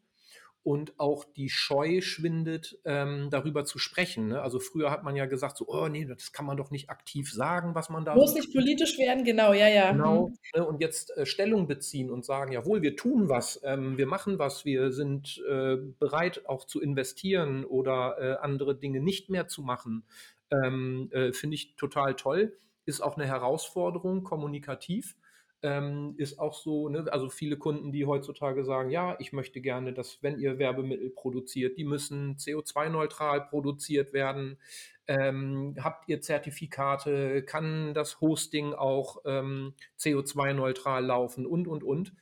und 0.62 0.98
auch 1.00 1.24
die 1.24 1.48
Scheu 1.48 2.02
schwindet, 2.02 2.78
ähm, 2.84 3.28
darüber 3.30 3.64
zu 3.64 3.78
sprechen. 3.78 4.28
Ne? 4.28 4.42
Also 4.42 4.58
früher 4.58 4.90
hat 4.90 5.04
man 5.04 5.16
ja 5.16 5.24
gesagt, 5.24 5.56
so, 5.56 5.66
oh 5.68 5.88
nee, 5.88 6.04
das 6.04 6.32
kann 6.32 6.44
man 6.44 6.58
doch 6.58 6.70
nicht 6.70 6.90
aktiv 6.90 7.32
sagen, 7.32 7.74
was 7.74 7.88
man 7.88 8.04
da. 8.04 8.14
Muss 8.14 8.34
nicht 8.34 8.52
politisch 8.52 8.98
werden, 8.98 9.24
genau, 9.24 9.54
ja, 9.54 9.68
ja. 9.68 9.92
Genau. 9.92 10.28
Mhm. 10.28 10.34
Ne? 10.54 10.66
Und 10.66 10.80
jetzt 10.80 11.16
äh, 11.16 11.24
Stellung 11.24 11.66
beziehen 11.66 12.10
und 12.10 12.24
sagen, 12.24 12.52
jawohl, 12.52 12.82
wir 12.82 12.94
tun 12.94 13.28
was, 13.28 13.60
ähm, 13.64 13.96
wir 13.96 14.06
machen 14.06 14.38
was, 14.38 14.64
wir 14.66 14.92
sind 14.92 15.42
äh, 15.48 15.76
bereit 15.98 16.46
auch 16.46 16.66
zu 16.66 16.80
investieren 16.80 17.64
oder 17.64 18.16
äh, 18.20 18.36
andere 18.44 18.76
Dinge 18.76 19.00
nicht 19.00 19.30
mehr 19.30 19.48
zu 19.48 19.62
machen, 19.62 20.04
ähm, 20.50 21.08
äh, 21.12 21.32
finde 21.32 21.54
ich 21.54 21.76
total 21.76 22.16
toll. 22.16 22.56
Ist 22.84 23.00
auch 23.00 23.16
eine 23.16 23.26
Herausforderung, 23.26 24.24
kommunikativ. 24.24 25.16
Ähm, 25.62 26.14
ist 26.16 26.38
auch 26.38 26.54
so, 26.54 26.88
ne? 26.88 27.06
also 27.10 27.28
viele 27.28 27.56
Kunden, 27.56 27.92
die 27.92 28.06
heutzutage 28.06 28.64
sagen, 28.64 28.90
ja, 28.90 29.16
ich 29.18 29.32
möchte 29.32 29.60
gerne, 29.60 29.92
dass 29.92 30.22
wenn 30.22 30.38
ihr 30.38 30.58
Werbemittel 30.58 31.10
produziert, 31.10 31.76
die 31.76 31.84
müssen 31.84 32.36
CO2-neutral 32.36 33.46
produziert 33.48 34.12
werden. 34.12 34.58
Ähm, 35.06 35.76
habt 35.80 36.08
ihr 36.08 36.20
Zertifikate? 36.20 37.42
Kann 37.42 37.94
das 37.94 38.20
Hosting 38.20 38.74
auch 38.74 39.18
ähm, 39.24 39.74
CO2-neutral 39.98 41.04
laufen? 41.04 41.46
Und, 41.46 41.66
und, 41.66 41.82
und. 41.82 42.14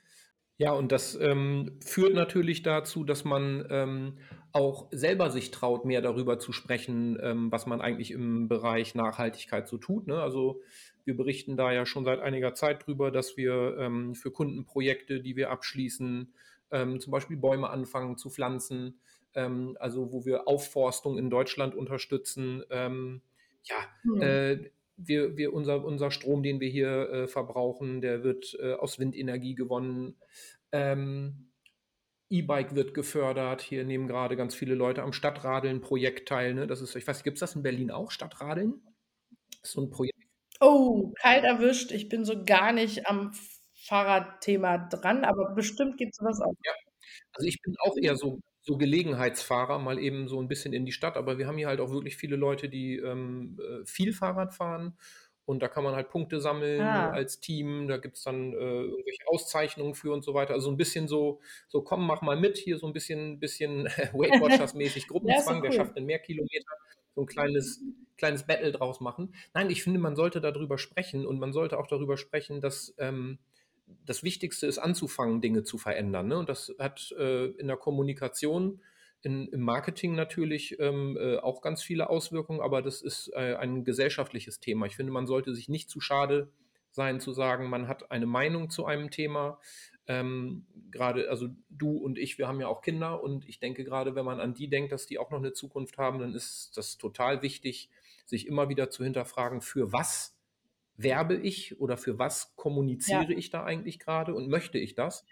Ja, 0.56 0.72
und 0.72 0.90
das 0.90 1.14
ähm, 1.14 1.78
führt 1.84 2.14
natürlich 2.14 2.64
dazu, 2.64 3.04
dass 3.04 3.24
man 3.24 3.64
ähm, 3.70 4.18
auch 4.52 4.88
selber 4.90 5.30
sich 5.30 5.52
traut, 5.52 5.84
mehr 5.84 6.02
darüber 6.02 6.40
zu 6.40 6.52
sprechen, 6.52 7.16
ähm, 7.22 7.52
was 7.52 7.66
man 7.66 7.80
eigentlich 7.80 8.10
im 8.10 8.48
Bereich 8.48 8.96
Nachhaltigkeit 8.96 9.68
so 9.68 9.78
tut. 9.78 10.08
Ne? 10.08 10.20
Also 10.20 10.62
wir 11.08 11.16
berichten 11.16 11.56
da 11.56 11.72
ja 11.72 11.86
schon 11.86 12.04
seit 12.04 12.20
einiger 12.20 12.54
Zeit 12.54 12.86
drüber, 12.86 13.10
dass 13.10 13.36
wir 13.36 13.76
ähm, 13.78 14.14
für 14.14 14.30
Kundenprojekte, 14.30 15.20
die 15.20 15.34
wir 15.34 15.50
abschließen, 15.50 16.32
ähm, 16.70 17.00
zum 17.00 17.10
Beispiel 17.10 17.36
Bäume 17.36 17.70
anfangen 17.70 18.16
zu 18.18 18.30
pflanzen, 18.30 19.00
ähm, 19.34 19.76
also 19.80 20.12
wo 20.12 20.24
wir 20.24 20.46
Aufforstung 20.46 21.18
in 21.18 21.30
Deutschland 21.30 21.74
unterstützen. 21.74 22.62
ja, 22.70 23.76
hm. 24.02 24.22
äh, 24.22 24.70
wir, 24.98 25.36
wir 25.36 25.54
unser, 25.54 25.84
unser 25.84 26.10
Strom, 26.10 26.42
den 26.42 26.60
wir 26.60 26.68
hier 26.68 27.10
äh, 27.10 27.28
verbrauchen, 27.28 28.00
der 28.00 28.24
wird 28.24 28.56
äh, 28.60 28.74
aus 28.74 28.98
Windenergie 28.98 29.54
gewonnen. 29.54 30.16
Ähm, 30.72 31.48
E-Bike 32.30 32.74
wird 32.74 32.94
gefördert. 32.94 33.62
Hier 33.62 33.84
nehmen 33.84 34.06
gerade 34.06 34.36
ganz 34.36 34.54
viele 34.54 34.74
Leute 34.74 35.02
am 35.02 35.12
Stadtradeln-Projekt 35.12 36.28
teil. 36.28 36.54
Ne? 36.54 36.66
Das 36.66 36.82
ist, 36.82 36.94
ich 36.94 37.06
weiß, 37.06 37.22
gibt 37.22 37.36
es 37.36 37.40
das 37.40 37.56
in 37.56 37.62
Berlin 37.62 37.90
auch, 37.90 38.10
Stadtradeln? 38.10 38.82
Das 39.60 39.70
ist 39.70 39.72
so 39.72 39.82
ein 39.82 39.90
Projekt. 39.90 40.17
Oh, 40.60 41.12
kalt 41.20 41.44
erwischt. 41.44 41.92
Ich 41.92 42.08
bin 42.08 42.24
so 42.24 42.44
gar 42.44 42.72
nicht 42.72 43.06
am 43.06 43.32
Fahrradthema 43.74 44.78
dran, 44.88 45.24
aber 45.24 45.54
bestimmt 45.54 45.96
gibt 45.96 46.12
es 46.12 46.18
sowas 46.18 46.40
auch. 46.40 46.54
Ja, 46.64 46.72
also 47.32 47.46
ich 47.46 47.60
bin 47.62 47.74
auch 47.84 47.96
eher 47.96 48.16
so 48.16 48.40
so 48.68 48.76
Gelegenheitsfahrer, 48.76 49.78
mal 49.78 49.98
eben 49.98 50.28
so 50.28 50.40
ein 50.40 50.46
bisschen 50.46 50.74
in 50.74 50.84
die 50.84 50.92
Stadt. 50.92 51.16
Aber 51.16 51.38
wir 51.38 51.46
haben 51.46 51.56
hier 51.56 51.68
halt 51.68 51.80
auch 51.80 51.90
wirklich 51.90 52.18
viele 52.18 52.36
Leute, 52.36 52.68
die 52.68 52.96
ähm, 52.96 53.58
äh, 53.58 53.86
viel 53.86 54.12
Fahrrad 54.12 54.52
fahren. 54.52 54.94
Und 55.46 55.62
da 55.62 55.68
kann 55.68 55.82
man 55.82 55.94
halt 55.94 56.10
Punkte 56.10 56.42
sammeln 56.42 56.82
ah. 56.82 57.10
als 57.10 57.40
Team. 57.40 57.88
Da 57.88 57.96
gibt 57.96 58.18
es 58.18 58.24
dann 58.24 58.52
äh, 58.52 58.56
irgendwelche 58.56 59.26
Auszeichnungen 59.26 59.94
für 59.94 60.12
und 60.12 60.22
so 60.22 60.34
weiter. 60.34 60.52
Also 60.52 60.70
ein 60.70 60.76
bisschen 60.76 61.08
so, 61.08 61.40
so 61.68 61.80
komm, 61.80 62.06
mach 62.06 62.20
mal 62.20 62.38
mit, 62.38 62.58
hier 62.58 62.76
so 62.76 62.86
ein 62.86 62.92
bisschen, 62.92 63.40
bisschen 63.40 63.86
Weight 64.12 64.38
Watchers-mäßig 64.38 65.08
Gruppenzwang, 65.08 65.36
ja, 65.36 65.42
so 65.42 65.50
cool. 65.54 65.62
wer 65.62 65.72
schafft 65.72 65.96
denn 65.96 66.04
mehr 66.04 66.18
Kilometer, 66.18 66.70
so 67.14 67.22
ein 67.22 67.26
kleines, 67.26 67.82
kleines 68.18 68.46
Battle 68.46 68.72
draus 68.72 69.00
machen. 69.00 69.34
Nein, 69.54 69.70
ich 69.70 69.82
finde, 69.82 70.00
man 70.00 70.16
sollte 70.16 70.40
darüber 70.40 70.76
sprechen 70.76 71.26
und 71.26 71.38
man 71.38 71.52
sollte 71.52 71.78
auch 71.78 71.86
darüber 71.86 72.18
sprechen, 72.18 72.60
dass 72.60 72.94
ähm, 72.98 73.38
das 74.04 74.22
Wichtigste 74.22 74.66
ist 74.66 74.78
anzufangen, 74.78 75.40
Dinge 75.40 75.62
zu 75.62 75.78
verändern. 75.78 76.28
Ne? 76.28 76.38
Und 76.38 76.48
das 76.48 76.74
hat 76.78 77.12
äh, 77.18 77.46
in 77.46 77.68
der 77.68 77.76
Kommunikation, 77.76 78.80
in, 79.22 79.48
im 79.48 79.60
Marketing 79.62 80.14
natürlich 80.14 80.78
ähm, 80.78 81.16
äh, 81.18 81.38
auch 81.38 81.62
ganz 81.62 81.82
viele 81.82 82.10
Auswirkungen, 82.10 82.60
aber 82.60 82.82
das 82.82 83.02
ist 83.02 83.32
äh, 83.34 83.56
ein 83.56 83.84
gesellschaftliches 83.84 84.60
Thema. 84.60 84.86
Ich 84.86 84.96
finde, 84.96 85.12
man 85.12 85.26
sollte 85.26 85.54
sich 85.54 85.68
nicht 85.68 85.90
zu 85.90 86.00
schade 86.00 86.50
sein 86.90 87.20
zu 87.20 87.32
sagen, 87.32 87.68
man 87.68 87.86
hat 87.88 88.10
eine 88.10 88.26
Meinung 88.26 88.70
zu 88.70 88.86
einem 88.86 89.10
Thema. 89.10 89.60
Ähm, 90.06 90.66
gerade, 90.90 91.28
also 91.30 91.48
du 91.68 91.96
und 91.98 92.18
ich, 92.18 92.38
wir 92.38 92.48
haben 92.48 92.60
ja 92.60 92.68
auch 92.68 92.80
Kinder 92.80 93.22
und 93.22 93.46
ich 93.46 93.60
denke 93.60 93.84
gerade, 93.84 94.14
wenn 94.14 94.24
man 94.24 94.40
an 94.40 94.54
die 94.54 94.68
denkt, 94.68 94.90
dass 94.92 95.06
die 95.06 95.18
auch 95.18 95.30
noch 95.30 95.38
eine 95.38 95.52
Zukunft 95.52 95.98
haben, 95.98 96.18
dann 96.18 96.34
ist 96.34 96.76
das 96.76 96.96
total 96.96 97.42
wichtig, 97.42 97.90
sich 98.28 98.46
immer 98.46 98.68
wieder 98.68 98.90
zu 98.90 99.04
hinterfragen, 99.04 99.60
für 99.60 99.92
was 99.92 100.36
werbe 100.96 101.36
ich 101.36 101.80
oder 101.80 101.96
für 101.96 102.18
was 102.18 102.54
kommuniziere 102.56 103.32
ja. 103.32 103.38
ich 103.38 103.50
da 103.50 103.64
eigentlich 103.64 103.98
gerade 103.98 104.34
und 104.34 104.48
möchte 104.48 104.78
ich 104.78 104.94
das? 104.94 105.24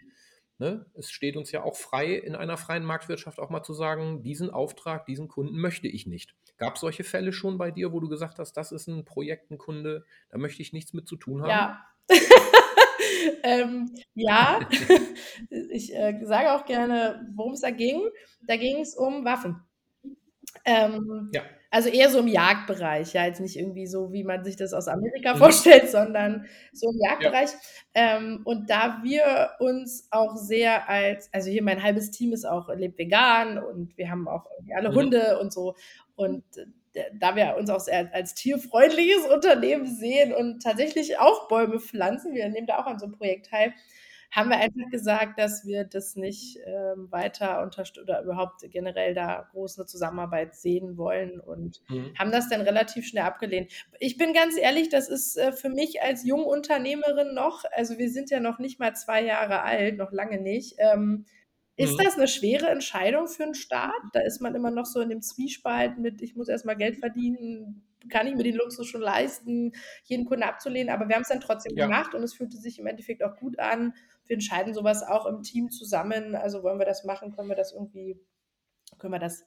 Ne? 0.58 0.86
Es 0.94 1.10
steht 1.10 1.36
uns 1.36 1.52
ja 1.52 1.62
auch 1.62 1.76
frei, 1.76 2.14
in 2.14 2.34
einer 2.34 2.56
freien 2.56 2.84
Marktwirtschaft 2.84 3.38
auch 3.38 3.50
mal 3.50 3.62
zu 3.62 3.74
sagen, 3.74 4.22
diesen 4.22 4.48
Auftrag, 4.48 5.04
diesen 5.04 5.28
Kunden 5.28 5.58
möchte 5.58 5.88
ich 5.88 6.06
nicht. 6.06 6.34
Gab 6.56 6.76
es 6.76 6.80
solche 6.80 7.04
Fälle 7.04 7.34
schon 7.34 7.58
bei 7.58 7.70
dir, 7.70 7.92
wo 7.92 8.00
du 8.00 8.08
gesagt 8.08 8.38
hast, 8.38 8.54
das 8.54 8.72
ist 8.72 8.86
ein 8.86 9.04
Projekt, 9.04 9.50
ein 9.50 9.58
Kunde, 9.58 10.06
da 10.30 10.38
möchte 10.38 10.62
ich 10.62 10.72
nichts 10.72 10.94
mit 10.94 11.06
zu 11.06 11.16
tun 11.16 11.42
haben? 11.42 11.50
Ja. 11.50 11.84
ähm, 13.42 13.90
ja, 14.14 14.60
ich 15.70 15.94
äh, 15.94 16.20
sage 16.22 16.54
auch 16.54 16.64
gerne, 16.64 17.28
worum 17.34 17.52
es 17.52 17.60
da 17.60 17.70
ging. 17.70 18.08
Da 18.40 18.56
ging 18.56 18.80
es 18.80 18.94
um 18.94 19.26
Waffen. 19.26 19.60
Ähm, 20.64 21.30
ja. 21.34 21.42
Also 21.70 21.88
eher 21.88 22.08
so 22.10 22.20
im 22.20 22.28
Jagdbereich, 22.28 23.12
ja, 23.12 23.26
jetzt 23.26 23.40
nicht 23.40 23.58
irgendwie 23.58 23.86
so, 23.86 24.12
wie 24.12 24.24
man 24.24 24.44
sich 24.44 24.56
das 24.56 24.72
aus 24.72 24.88
Amerika 24.88 25.34
mhm. 25.34 25.38
vorstellt, 25.38 25.90
sondern 25.90 26.46
so 26.72 26.88
im 26.88 26.98
Jagdbereich. 27.04 27.50
Ja. 27.94 28.16
Ähm, 28.16 28.40
und 28.44 28.70
da 28.70 29.00
wir 29.02 29.50
uns 29.58 30.08
auch 30.10 30.36
sehr 30.36 30.88
als, 30.88 31.28
also 31.34 31.50
hier 31.50 31.62
mein 31.62 31.82
halbes 31.82 32.10
Team 32.10 32.32
ist 32.32 32.46
auch, 32.46 32.74
lebt 32.74 32.98
vegan 32.98 33.58
und 33.58 33.96
wir 33.98 34.10
haben 34.10 34.28
auch 34.28 34.46
alle 34.74 34.90
mhm. 34.90 34.94
Hunde 34.94 35.38
und 35.40 35.52
so. 35.52 35.74
Und 36.14 36.44
äh, 36.56 37.02
da 37.12 37.36
wir 37.36 37.56
uns 37.58 37.68
auch 37.68 37.80
sehr 37.80 38.14
als 38.14 38.34
tierfreundliches 38.34 39.26
Unternehmen 39.26 39.86
sehen 39.86 40.32
und 40.32 40.62
tatsächlich 40.62 41.18
auch 41.18 41.48
Bäume 41.48 41.78
pflanzen, 41.78 42.34
wir 42.34 42.48
nehmen 42.48 42.66
da 42.66 42.78
auch 42.78 42.86
an 42.86 42.98
so 42.98 43.06
einem 43.06 43.14
Projekt 43.14 43.50
teil, 43.50 43.74
haben 44.30 44.50
wir 44.50 44.58
einfach 44.58 44.90
gesagt, 44.90 45.38
dass 45.38 45.64
wir 45.64 45.84
das 45.84 46.16
nicht 46.16 46.58
ähm, 46.64 47.10
weiter 47.10 47.62
unterstützen 47.62 48.04
oder 48.04 48.22
überhaupt 48.22 48.60
generell 48.70 49.14
da 49.14 49.48
große 49.52 49.86
Zusammenarbeit 49.86 50.54
sehen 50.54 50.96
wollen 50.96 51.40
und 51.40 51.80
mhm. 51.88 52.12
haben 52.18 52.32
das 52.32 52.48
dann 52.48 52.60
relativ 52.60 53.06
schnell 53.06 53.24
abgelehnt. 53.24 53.72
Ich 53.98 54.18
bin 54.18 54.32
ganz 54.32 54.56
ehrlich, 54.58 54.88
das 54.88 55.08
ist 55.08 55.36
äh, 55.36 55.52
für 55.52 55.68
mich 55.68 56.02
als 56.02 56.26
Jungunternehmerin 56.26 57.34
noch, 57.34 57.64
also 57.74 57.98
wir 57.98 58.10
sind 58.10 58.30
ja 58.30 58.40
noch 58.40 58.58
nicht 58.58 58.78
mal 58.78 58.94
zwei 58.94 59.24
Jahre 59.24 59.62
alt, 59.62 59.96
noch 59.96 60.12
lange 60.12 60.40
nicht. 60.40 60.76
Ähm, 60.78 61.24
ist 61.76 61.98
mhm. 61.98 62.04
das 62.04 62.16
eine 62.16 62.28
schwere 62.28 62.68
Entscheidung 62.68 63.28
für 63.28 63.44
einen 63.44 63.54
Staat? 63.54 63.92
Da 64.12 64.20
ist 64.20 64.40
man 64.40 64.54
immer 64.54 64.70
noch 64.70 64.86
so 64.86 65.00
in 65.00 65.10
dem 65.10 65.20
Zwiespalt 65.20 65.98
mit, 65.98 66.22
ich 66.22 66.34
muss 66.34 66.48
erstmal 66.48 66.76
Geld 66.76 66.96
verdienen, 66.96 67.82
kann 68.08 68.26
ich 68.26 68.34
mir 68.34 68.44
den 68.44 68.56
Luxus 68.56 68.86
schon 68.86 69.02
leisten, 69.02 69.72
jeden 70.04 70.24
Kunden 70.24 70.44
abzulehnen. 70.44 70.92
Aber 70.92 71.08
wir 71.08 71.16
haben 71.16 71.22
es 71.22 71.28
dann 71.28 71.40
trotzdem 71.40 71.76
ja. 71.76 71.84
gemacht 71.84 72.14
und 72.14 72.22
es 72.22 72.34
fühlte 72.34 72.56
sich 72.56 72.78
im 72.78 72.86
Endeffekt 72.86 73.22
auch 73.22 73.36
gut 73.36 73.58
an. 73.58 73.94
Wir 74.26 74.34
entscheiden 74.34 74.74
sowas 74.74 75.02
auch 75.02 75.26
im 75.26 75.42
Team 75.42 75.70
zusammen. 75.70 76.34
Also 76.34 76.62
wollen 76.62 76.78
wir 76.78 76.86
das 76.86 77.04
machen, 77.04 77.32
können 77.32 77.48
wir 77.48 77.56
das 77.56 77.72
irgendwie, 77.72 78.20
können 78.98 79.12
wir 79.12 79.20
das 79.20 79.44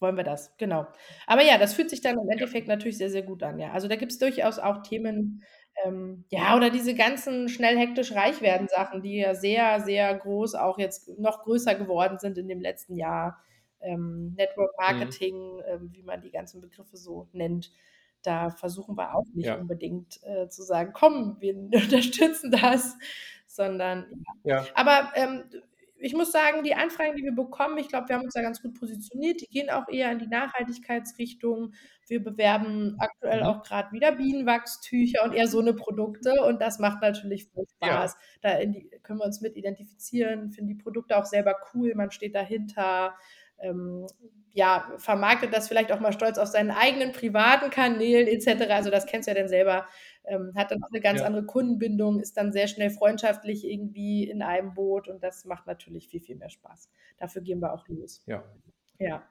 wollen 0.00 0.16
wir 0.16 0.24
das, 0.24 0.56
genau. 0.58 0.86
Aber 1.26 1.42
ja, 1.42 1.58
das 1.58 1.74
fühlt 1.74 1.90
sich 1.90 2.00
dann 2.00 2.18
im 2.18 2.28
Endeffekt 2.28 2.68
natürlich 2.68 2.98
sehr, 2.98 3.10
sehr 3.10 3.22
gut 3.22 3.42
an, 3.42 3.58
ja. 3.58 3.72
Also 3.72 3.88
da 3.88 3.96
gibt 3.96 4.12
es 4.12 4.18
durchaus 4.18 4.58
auch 4.58 4.82
Themen, 4.82 5.42
ähm, 5.84 6.24
ja, 6.30 6.56
oder 6.56 6.70
diese 6.70 6.94
ganzen 6.94 7.48
schnell 7.48 7.76
hektisch 7.76 8.12
reich 8.12 8.40
werden 8.40 8.68
Sachen, 8.68 9.02
die 9.02 9.16
ja 9.16 9.34
sehr, 9.34 9.80
sehr 9.80 10.14
groß 10.14 10.54
auch 10.54 10.78
jetzt 10.78 11.18
noch 11.18 11.42
größer 11.42 11.74
geworden 11.74 12.18
sind 12.18 12.38
in 12.38 12.48
dem 12.48 12.60
letzten 12.60 12.96
Jahr. 12.96 13.42
Ähm, 13.80 14.34
Network 14.36 14.72
mhm. 14.78 14.84
Marketing, 14.84 15.56
mhm. 15.56 15.62
ähm, 15.66 15.88
wie 15.92 16.02
man 16.02 16.20
die 16.20 16.30
ganzen 16.30 16.60
Begriffe 16.60 16.96
so 16.96 17.28
nennt 17.32 17.72
da 18.22 18.50
versuchen 18.50 18.96
wir 18.96 19.14
auch 19.14 19.26
nicht 19.32 19.46
ja. 19.46 19.56
unbedingt 19.56 20.20
äh, 20.24 20.48
zu 20.48 20.62
sagen, 20.62 20.90
komm, 20.92 21.36
wir 21.40 21.56
unterstützen 21.72 22.50
das, 22.50 22.96
sondern 23.48 24.24
ja. 24.44 24.64
Aber 24.74 25.10
ähm, 25.14 25.44
ich 26.00 26.14
muss 26.14 26.30
sagen, 26.30 26.62
die 26.62 26.74
Anfragen, 26.74 27.16
die 27.16 27.24
wir 27.24 27.34
bekommen, 27.34 27.78
ich 27.78 27.88
glaube, 27.88 28.08
wir 28.08 28.16
haben 28.16 28.24
uns 28.24 28.34
da 28.34 28.42
ganz 28.42 28.62
gut 28.62 28.78
positioniert. 28.78 29.40
Die 29.40 29.48
gehen 29.48 29.68
auch 29.68 29.88
eher 29.88 30.12
in 30.12 30.20
die 30.20 30.28
Nachhaltigkeitsrichtung. 30.28 31.72
Wir 32.06 32.22
bewerben 32.22 32.94
aktuell 32.98 33.40
mhm. 33.40 33.46
auch 33.46 33.62
gerade 33.62 33.90
wieder 33.92 34.12
Bienenwachstücher 34.12 35.24
und 35.24 35.32
eher 35.32 35.48
so 35.48 35.58
eine 35.58 35.74
Produkte. 35.74 36.42
Und 36.46 36.60
das 36.60 36.78
macht 36.78 37.02
natürlich 37.02 37.48
viel 37.48 37.64
Spaß. 37.76 38.16
Ja. 38.42 38.58
Da 38.58 38.64
die, 38.64 38.88
können 39.02 39.18
wir 39.18 39.26
uns 39.26 39.40
mit 39.40 39.56
identifizieren, 39.56 40.50
finden 40.52 40.68
die 40.68 40.82
Produkte 40.82 41.16
auch 41.16 41.26
selber 41.26 41.56
cool. 41.74 41.94
Man 41.96 42.12
steht 42.12 42.34
dahinter 42.34 43.16
ähm, 43.58 44.06
ja, 44.58 44.92
vermarktet 44.96 45.54
das 45.54 45.68
vielleicht 45.68 45.92
auch 45.92 46.00
mal 46.00 46.12
stolz 46.12 46.36
auf 46.36 46.48
seinen 46.48 46.72
eigenen 46.72 47.12
privaten 47.12 47.70
Kanälen 47.70 48.26
etc. 48.26 48.68
Also 48.70 48.90
das 48.90 49.06
kennst 49.06 49.28
du 49.28 49.30
ja 49.30 49.38
dann 49.38 49.48
selber, 49.48 49.86
ähm, 50.24 50.52
hat 50.56 50.72
dann 50.72 50.82
auch 50.82 50.88
eine 50.90 51.00
ganz 51.00 51.20
ja. 51.20 51.26
andere 51.26 51.46
Kundenbindung, 51.46 52.18
ist 52.18 52.36
dann 52.36 52.52
sehr 52.52 52.66
schnell 52.66 52.90
freundschaftlich 52.90 53.64
irgendwie 53.64 54.28
in 54.28 54.42
einem 54.42 54.74
Boot 54.74 55.06
und 55.06 55.22
das 55.22 55.44
macht 55.44 55.68
natürlich 55.68 56.08
viel, 56.08 56.20
viel 56.20 56.34
mehr 56.34 56.50
Spaß. 56.50 56.90
Dafür 57.18 57.40
gehen 57.42 57.60
wir 57.60 57.72
auch 57.72 57.86
los. 57.86 58.24
Ja. 58.26 58.42
Ja. 58.98 59.22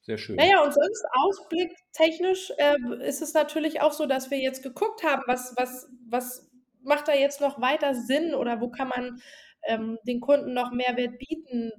Sehr 0.00 0.18
schön. 0.18 0.34
Naja, 0.34 0.64
und 0.64 0.74
sonst 0.74 1.06
ausblicktechnisch 1.12 2.52
äh, 2.58 3.06
ist 3.06 3.22
es 3.22 3.34
natürlich 3.34 3.80
auch 3.80 3.92
so, 3.92 4.06
dass 4.06 4.32
wir 4.32 4.38
jetzt 4.38 4.64
geguckt 4.64 5.04
haben, 5.04 5.22
was, 5.28 5.54
was, 5.56 5.88
was 6.08 6.50
macht 6.82 7.06
da 7.06 7.14
jetzt 7.14 7.40
noch 7.40 7.60
weiter 7.60 7.94
Sinn 7.94 8.34
oder 8.34 8.60
wo 8.60 8.70
kann 8.70 8.88
man 8.88 9.22
ähm, 9.68 10.00
den 10.04 10.20
Kunden 10.20 10.52
noch 10.52 10.72
Mehrwert 10.72 11.16
bieten? 11.18 11.70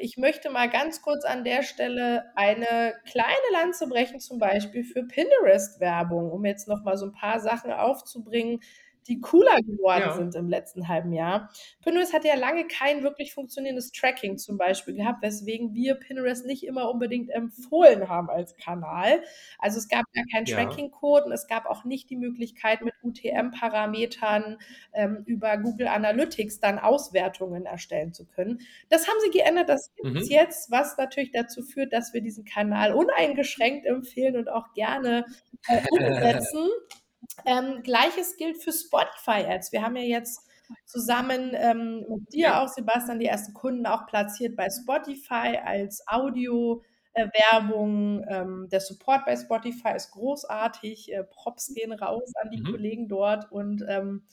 Ich 0.00 0.16
möchte 0.16 0.50
mal 0.50 0.68
ganz 0.68 1.02
kurz 1.02 1.24
an 1.24 1.44
der 1.44 1.62
Stelle 1.62 2.24
eine 2.34 2.94
kleine 3.10 3.34
Lanze 3.52 3.88
brechen, 3.88 4.20
zum 4.20 4.38
Beispiel 4.38 4.84
für 4.84 5.04
Pinterest-Werbung, 5.04 6.30
um 6.30 6.44
jetzt 6.44 6.68
noch 6.68 6.82
mal 6.82 6.96
so 6.96 7.06
ein 7.06 7.12
paar 7.12 7.40
Sachen 7.40 7.72
aufzubringen, 7.72 8.60
die 9.08 9.20
cooler 9.20 9.56
geworden 9.62 10.02
Ja. 10.02 10.12
sind 10.16 10.34
im 10.34 10.48
letzten 10.48 10.88
halben 10.88 11.12
Jahr. 11.12 11.50
Pinterest 11.82 12.12
hatte 12.12 12.28
ja 12.28 12.34
lange 12.36 12.66
kein 12.68 13.02
wirklich 13.02 13.32
funktionierendes 13.34 13.92
Tracking 13.92 14.38
zum 14.38 14.58
Beispiel 14.58 14.94
gehabt, 14.94 15.22
weswegen 15.22 15.74
wir 15.74 15.94
Pinterest 15.96 16.46
nicht 16.46 16.64
immer 16.64 16.90
unbedingt 16.90 17.30
empfohlen 17.30 18.08
haben 18.08 18.28
als 18.30 18.56
Kanal. 18.56 19.22
Also, 19.58 19.78
es 19.78 19.88
gab 19.88 20.04
gar 20.14 20.24
keinen 20.32 20.46
Ja. 20.46 20.56
Tracking-Code 20.56 21.24
und 21.26 21.32
es 21.32 21.46
gab 21.46 21.66
auch 21.66 21.84
nicht 21.84 22.10
die 22.10 22.16
Möglichkeit, 22.16 22.82
mit 22.82 22.94
UTM-Parametern, 23.02 24.58
ähm, 24.92 25.22
über 25.26 25.56
Google 25.58 25.88
Analytics 25.88 26.60
dann 26.60 26.78
Auswertungen 26.78 27.66
erstellen 27.66 28.12
zu 28.12 28.26
können. 28.26 28.60
Das 28.88 29.06
haben 29.08 29.18
sie 29.24 29.30
geändert, 29.30 29.68
das 29.68 29.92
gibt's 29.96 30.28
Mhm. 30.28 30.30
jetzt, 30.30 30.70
was 30.70 30.96
natürlich 30.96 31.32
dazu 31.32 31.62
führt, 31.62 31.92
dass 31.92 32.12
wir 32.14 32.20
diesen 32.20 32.44
Kanal 32.44 32.94
uneingeschränkt 32.94 33.86
empfehlen 33.86 34.36
und 34.36 34.48
auch 34.48 34.72
gerne, 34.74 35.24
äh, 35.66 35.80
umsetzen. 35.88 36.68
Ähm, 37.46 37.82
Gleiches 37.82 38.36
gilt 38.36 38.62
für 38.62 38.72
Spotify-Ads. 38.72 39.72
Wir 39.72 39.82
haben 39.82 39.96
ja 39.96 40.02
jetzt 40.02 40.46
zusammen, 40.84 41.52
ähm, 41.54 42.04
mit 42.08 42.32
dir 42.32 42.60
auch, 42.60 42.68
Sebastian, 42.68 43.18
die 43.18 43.26
ersten 43.26 43.54
Kunden 43.54 43.86
auch 43.86 44.06
platziert 44.06 44.56
bei 44.56 44.68
Spotify 44.70 45.58
als 45.64 46.02
Audio 46.08 46.82
äh, 47.14 47.26
Werbung. 47.26 48.24
Ähm, 48.28 48.68
der 48.70 48.80
Support 48.80 49.24
bei 49.26 49.36
Spotify 49.36 49.94
ist 49.96 50.10
großartig. 50.12 51.12
Äh, 51.12 51.24
Props 51.24 51.72
gehen 51.74 51.92
raus 51.92 52.32
an 52.42 52.50
die 52.50 52.58
Mhm. 52.58 52.70
Kollegen 52.70 53.08
dort 53.08 53.50
und, 53.52 53.84
ähm, 53.88 54.26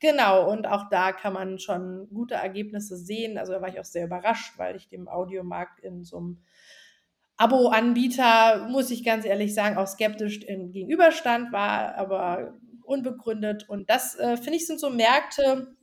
genau, 0.00 0.50
und 0.50 0.66
auch 0.66 0.88
da 0.90 1.12
kann 1.12 1.32
man 1.34 1.58
schon 1.58 2.08
gute 2.12 2.34
Ergebnisse 2.34 2.96
sehen. 2.96 3.38
Also, 3.38 3.52
da 3.52 3.60
war 3.62 3.68
ich 3.68 3.80
auch 3.80 3.84
sehr 3.84 4.04
überrascht, 4.06 4.54
weil 4.58 4.76
ich 4.76 4.88
dem 4.88 5.08
Audiomarkt 5.08 5.80
in 5.80 6.04
so 6.04 6.20
'nem 6.20 6.42
Abo-Anbieter, 7.38 8.68
muss 8.68 8.90
ich 8.90 9.04
ganz 9.04 9.24
ehrlich 9.24 9.54
sagen, 9.54 9.76
auch 9.76 9.86
skeptisch 9.86 10.38
in 10.44 10.70
gegenüberstand, 10.72 11.52
war 11.52 11.94
aber 11.96 12.54
unbegründet. 12.84 13.68
Und 13.68 13.90
das, 13.90 14.16
äh, 14.18 14.36
finde 14.36 14.56
ich, 14.56 14.66
sind 14.66 14.80
so 14.80 14.90
Märkte 14.90 15.76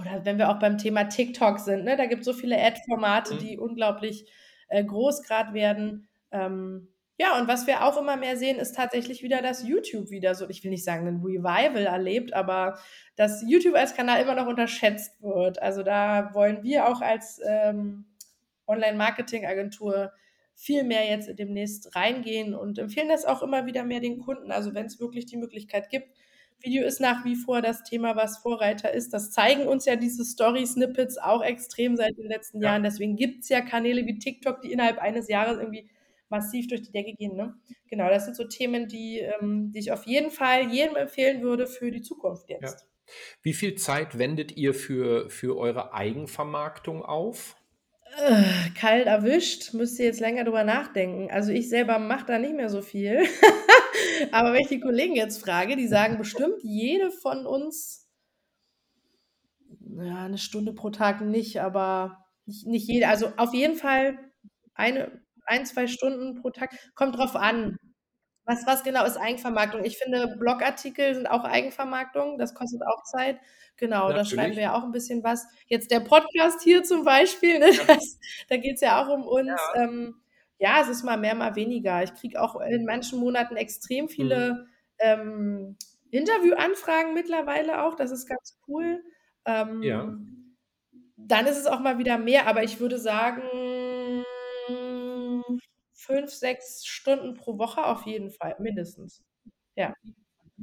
oder 0.00 0.24
wenn 0.24 0.38
wir 0.38 0.48
auch 0.50 0.58
beim 0.58 0.78
Thema 0.78 1.04
TikTok 1.04 1.58
sind, 1.60 1.84
ne? 1.84 1.96
Da 1.96 2.06
gibt's 2.06 2.24
so 2.26 2.32
viele 2.32 2.58
Ad-Formate, 2.62 3.34
Mhm. 3.34 3.38
die 3.38 3.58
unglaublich, 3.58 4.26
äh, 4.68 4.84
groß 4.84 5.22
grad 5.22 5.52
werden. 5.54 6.08
Ähm, 6.30 6.88
ja, 7.18 7.38
und 7.38 7.46
was 7.48 7.66
wir 7.66 7.84
auch 7.84 7.98
immer 7.98 8.16
mehr 8.16 8.36
sehen, 8.38 8.58
ist 8.58 8.74
tatsächlich 8.76 9.22
wieder, 9.22 9.42
dass 9.42 9.64
YouTube 9.68 10.10
wieder 10.10 10.34
so 10.34 10.48
ich 10.48 10.64
will 10.64 10.70
nicht 10.70 10.84
sagen 10.84 11.04
'nen 11.04 11.22
Revival 11.22 11.84
erlebt, 11.86 12.32
aber 12.32 12.78
dass 13.16 13.44
YouTube 13.46 13.74
als 13.76 13.94
Kanal 13.94 14.22
immer 14.22 14.34
noch 14.34 14.46
unterschätzt 14.46 15.20
wird. 15.22 15.60
Also, 15.62 15.82
da 15.82 16.30
wollen 16.34 16.62
wir 16.62 16.88
auch 16.88 17.00
als, 17.02 17.40
ähm, 17.46 18.06
Online-Marketing-Agentur 18.66 20.12
viel 20.62 20.84
mehr 20.84 21.08
jetzt 21.10 21.30
demnächst 21.38 21.94
reingehen 21.96 22.54
und 22.54 22.78
empfehlen 22.78 23.08
das 23.08 23.24
auch 23.24 23.42
immer 23.42 23.66
wieder 23.66 23.84
mehr 23.84 24.00
den 24.00 24.18
Kunden. 24.20 24.50
Also, 24.52 24.74
wenn's 24.74 25.00
wirklich 25.00 25.26
die 25.26 25.36
Möglichkeit 25.36 25.90
gibt. 25.90 26.08
Video 26.60 26.84
ist 26.84 27.00
nach 27.00 27.24
wie 27.24 27.34
vor 27.36 27.60
das 27.62 27.82
Thema, 27.82 28.14
was 28.16 28.38
Vorreiter 28.38 28.92
ist. 28.92 29.12
Das 29.12 29.32
zeigen 29.32 29.66
uns 29.66 29.84
ja 29.86 29.96
diese 29.96 30.24
Story-Snippets 30.24 31.18
auch 31.18 31.42
extrem 31.42 31.96
seit 31.96 32.16
den 32.16 32.28
letzten 32.28 32.62
Ja. 32.62 32.72
Jahren. 32.72 32.84
Deswegen 32.84 33.16
gibt's 33.16 33.48
ja 33.48 33.60
Kanäle 33.62 34.06
wie 34.06 34.18
TikTok, 34.18 34.60
die 34.62 34.70
innerhalb 34.72 34.98
eines 34.98 35.28
Jahres 35.28 35.58
irgendwie 35.58 35.90
massiv 36.28 36.68
durch 36.68 36.82
die 36.82 36.92
Decke 36.92 37.14
gehen, 37.14 37.34
ne? 37.36 37.54
Genau, 37.88 38.08
das 38.08 38.24
sind 38.24 38.36
so 38.36 38.44
Themen, 38.44 38.88
die, 38.88 39.18
ähm 39.20 39.72
die 39.72 39.80
ich 39.80 39.92
auf 39.92 40.04
jeden 40.06 40.30
Fall 40.30 40.72
jedem 40.72 40.96
empfehlen 40.96 41.42
würde 41.42 41.66
für 41.66 41.90
die 41.90 42.02
Zukunft 42.02 42.48
Ja. 42.60 42.70
jetzt. 42.70 42.86
Wie 43.42 43.54
viel 43.54 43.74
Zeit 43.76 44.18
wendet 44.18 44.56
ihr 44.56 44.74
für 44.74 45.30
für 45.30 45.56
eure 45.58 45.94
Eigenvermarktung 45.94 47.04
auf? 47.04 47.56
Äh, 48.18 48.70
kalt 48.78 49.06
erwischt, 49.06 49.72
müsste 49.72 50.02
jetzt 50.02 50.20
länger 50.20 50.44
drüber 50.44 50.64
nachdenken. 50.64 51.30
Also, 51.30 51.50
ich 51.52 51.68
selber 51.70 51.98
mache 51.98 52.26
da 52.26 52.38
nicht 52.38 52.54
mehr 52.54 52.68
so 52.68 52.82
viel. 52.82 53.22
Aber 54.32 54.52
wenn 54.52 54.60
ich 54.60 54.68
die 54.68 54.80
Kollegen 54.80 55.14
jetzt 55.16 55.42
frage, 55.42 55.76
die 55.76 55.86
sagen 55.88 56.18
bestimmt 56.18 56.56
jede 56.62 57.10
von 57.10 57.46
uns 57.46 57.98
ja, 59.80 60.28
'ne 60.28 60.38
Stunde 60.38 60.72
pro 60.72 60.90
Tag 60.90 61.20
nicht, 61.20 61.60
aber 61.60 62.24
nicht 62.46 62.66
nicht 62.66 62.88
jede. 62.88 63.08
Also, 63.08 63.28
auf 63.36 63.54
jeden 63.54 63.76
Fall 63.76 64.18
eine 64.74 65.20
1, 65.46 65.66
2 65.66 65.86
Stunden 65.86 66.40
pro 66.40 66.50
Tag. 66.50 66.70
Kommt 66.94 67.16
drauf 67.18 67.36
an. 67.36 67.76
Was 68.46 68.66
was 68.66 68.82
genau 68.82 69.04
ist 69.04 69.16
Eigenvermarktung? 69.16 69.84
Ich 69.84 69.98
finde, 69.98 70.36
Blogartikel 70.38 71.14
sind 71.14 71.26
auch 71.28 71.44
Eigenvermarktung. 71.44 72.38
Das 72.38 72.54
kostet 72.54 72.82
auch 72.86 73.02
Zeit. 73.04 73.38
Genau, 73.76 74.12
da 74.12 74.24
schreiben 74.24 74.56
wir 74.56 74.62
Natürlich. 74.62 74.64
ja 74.64 74.74
auch 74.74 74.84
'n 74.84 74.92
bisschen 74.92 75.22
was. 75.24 75.46
Jetzt 75.66 75.90
der 75.90 76.00
Podcast 76.00 76.60
hier 76.62 76.82
zum 76.82 77.04
Beispiel, 77.04 77.58
ne, 77.60 77.70
Ja. 77.70 77.84
das 77.86 78.18
da 78.48 78.56
geht's 78.56 78.80
ja 78.80 79.02
auch 79.02 79.08
um 79.14 79.22
uns. 79.26 79.48
Ja. 79.48 79.84
Ähm, 79.84 80.16
ja, 80.58 80.80
es 80.82 80.88
ist 80.88 81.02
mal 81.04 81.16
mehr, 81.16 81.34
mal 81.34 81.56
weniger. 81.56 82.02
Ich 82.02 82.14
kriege 82.14 82.40
auch 82.40 82.60
in 82.60 82.84
manchen 82.84 83.18
Monaten 83.20 83.56
extrem 83.56 84.04
Mhm. 84.04 84.08
viele, 84.08 84.66
ähm, 84.98 85.76
Interviewanfragen 86.10 87.14
mittlerweile 87.14 87.82
auch. 87.84 87.94
Das 87.96 88.10
ist 88.10 88.26
ganz 88.28 88.58
cool. 88.68 89.02
Ja. 89.80 90.02
Ähm, 90.02 90.56
dann 91.16 91.46
ist 91.46 91.58
es 91.58 91.66
auch 91.66 91.80
mal 91.80 91.98
wieder 91.98 92.18
mehr, 92.18 92.46
aber 92.48 92.64
ich 92.64 92.80
würde 92.80 92.98
sagen 92.98 93.42
5, 96.06 96.30
6 96.30 96.84
Stunden 96.86 97.34
pro 97.34 97.58
Woche 97.58 97.84
auf 97.86 98.06
jeden 98.06 98.30
Fall, 98.30 98.56
mindestens. 98.58 99.22
Ja. 99.76 99.94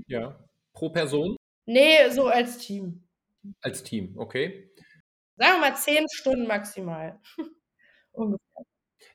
Ja. 0.08 0.40
Pro 0.74 0.90
Person? 0.90 1.38
Ne, 1.66 2.12
so 2.12 2.28
als 2.28 2.58
Team. 2.58 3.04
Als 3.62 3.84
Team, 3.84 4.18
okay. 4.18 4.70
Sagen 5.38 5.62
wir 5.62 5.70
mal 5.70 5.76
10 5.76 6.06
Stunden 6.12 6.48
maximal. 6.48 7.20
Ungefähr. 8.12 8.64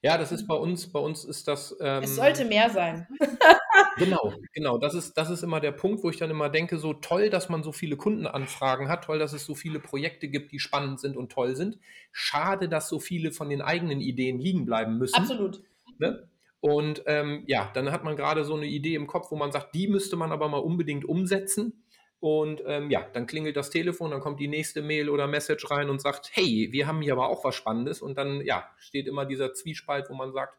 Ja, 0.02 0.18
das 0.18 0.32
ist 0.32 0.46
bei 0.46 0.54
uns 0.54 0.92
bei 0.92 0.98
uns 0.98 1.24
ist 1.24 1.48
das, 1.48 1.72
Es 1.72 2.16
sollte 2.16 2.42
ähm 2.42 2.48
mehr 2.48 2.70
sein. 2.70 3.06
Genau, 3.96 4.32
genau. 4.52 4.78
Das 4.78 4.94
ist 4.94 5.14
das 5.14 5.30
ist 5.30 5.42
immer 5.42 5.60
der 5.60 5.72
Punkt, 5.72 6.02
wo 6.02 6.10
ich 6.10 6.16
dann 6.16 6.30
immer 6.30 6.48
denke, 6.48 6.78
so 6.78 6.94
toll, 6.94 7.30
dass 7.30 7.48
man 7.48 7.62
so 7.62 7.70
viele 7.72 7.96
Kundenanfragen 7.96 8.88
hat, 8.88 9.04
toll, 9.04 9.18
dass 9.18 9.32
es 9.32 9.44
so 9.44 9.54
viele 9.54 9.78
Projekte 9.78 10.28
gibt, 10.28 10.52
die 10.52 10.58
spannend 10.58 11.00
sind 11.00 11.16
und 11.16 11.30
toll 11.30 11.54
sind. 11.54 11.78
Schade, 12.12 12.68
dass 12.68 12.88
so 12.88 12.98
viele 12.98 13.30
von 13.30 13.48
den 13.48 13.62
eigenen 13.62 14.00
Ideen 14.00 14.38
liegen 14.38 14.64
bleiben 14.64 14.98
müssen, 14.98 15.14
Absolut. 15.14 15.62
Ne? 16.00 16.28
Und, 16.60 17.02
ähm, 17.06 17.44
ja, 17.46 17.70
dann 17.74 17.92
hat 17.92 18.04
man 18.04 18.16
grade 18.16 18.44
so 18.44 18.56
'ne 18.56 18.66
Idee 18.66 18.94
im 18.94 19.06
Kopf, 19.06 19.30
wo 19.30 19.36
man 19.36 19.52
sagt, 19.52 19.74
die 19.74 19.88
müsste 19.88 20.16
man 20.16 20.32
aber 20.32 20.48
mal 20.48 20.58
unbedingt 20.58 21.04
umsetzen. 21.04 21.84
Und, 22.20 22.62
ähm, 22.66 22.90
ja, 22.90 23.06
dann 23.12 23.26
klingelt 23.26 23.56
das 23.56 23.68
Telefon, 23.70 24.10
dann 24.12 24.20
kommt 24.20 24.40
die 24.40 24.48
nächste 24.48 24.80
Mail 24.82 25.10
oder 25.10 25.26
Message 25.26 25.70
rein 25.70 25.90
und 25.90 26.00
sagt: 26.00 26.30
„Hey, 26.34 26.68
wir 26.72 26.86
haben 26.86 27.02
hier 27.02 27.12
aber 27.14 27.28
auch 27.28 27.44
was 27.44 27.54
Spannendes.“ 27.54 28.00
Und 28.02 28.16
dann, 28.18 28.40
ja, 28.42 28.70
steht 28.78 29.06
immer 29.08 29.26
dieser 29.26 29.52
Zwiespalt, 29.54 30.08
wo 30.10 30.14
man 30.14 30.32
sagt 30.32 30.58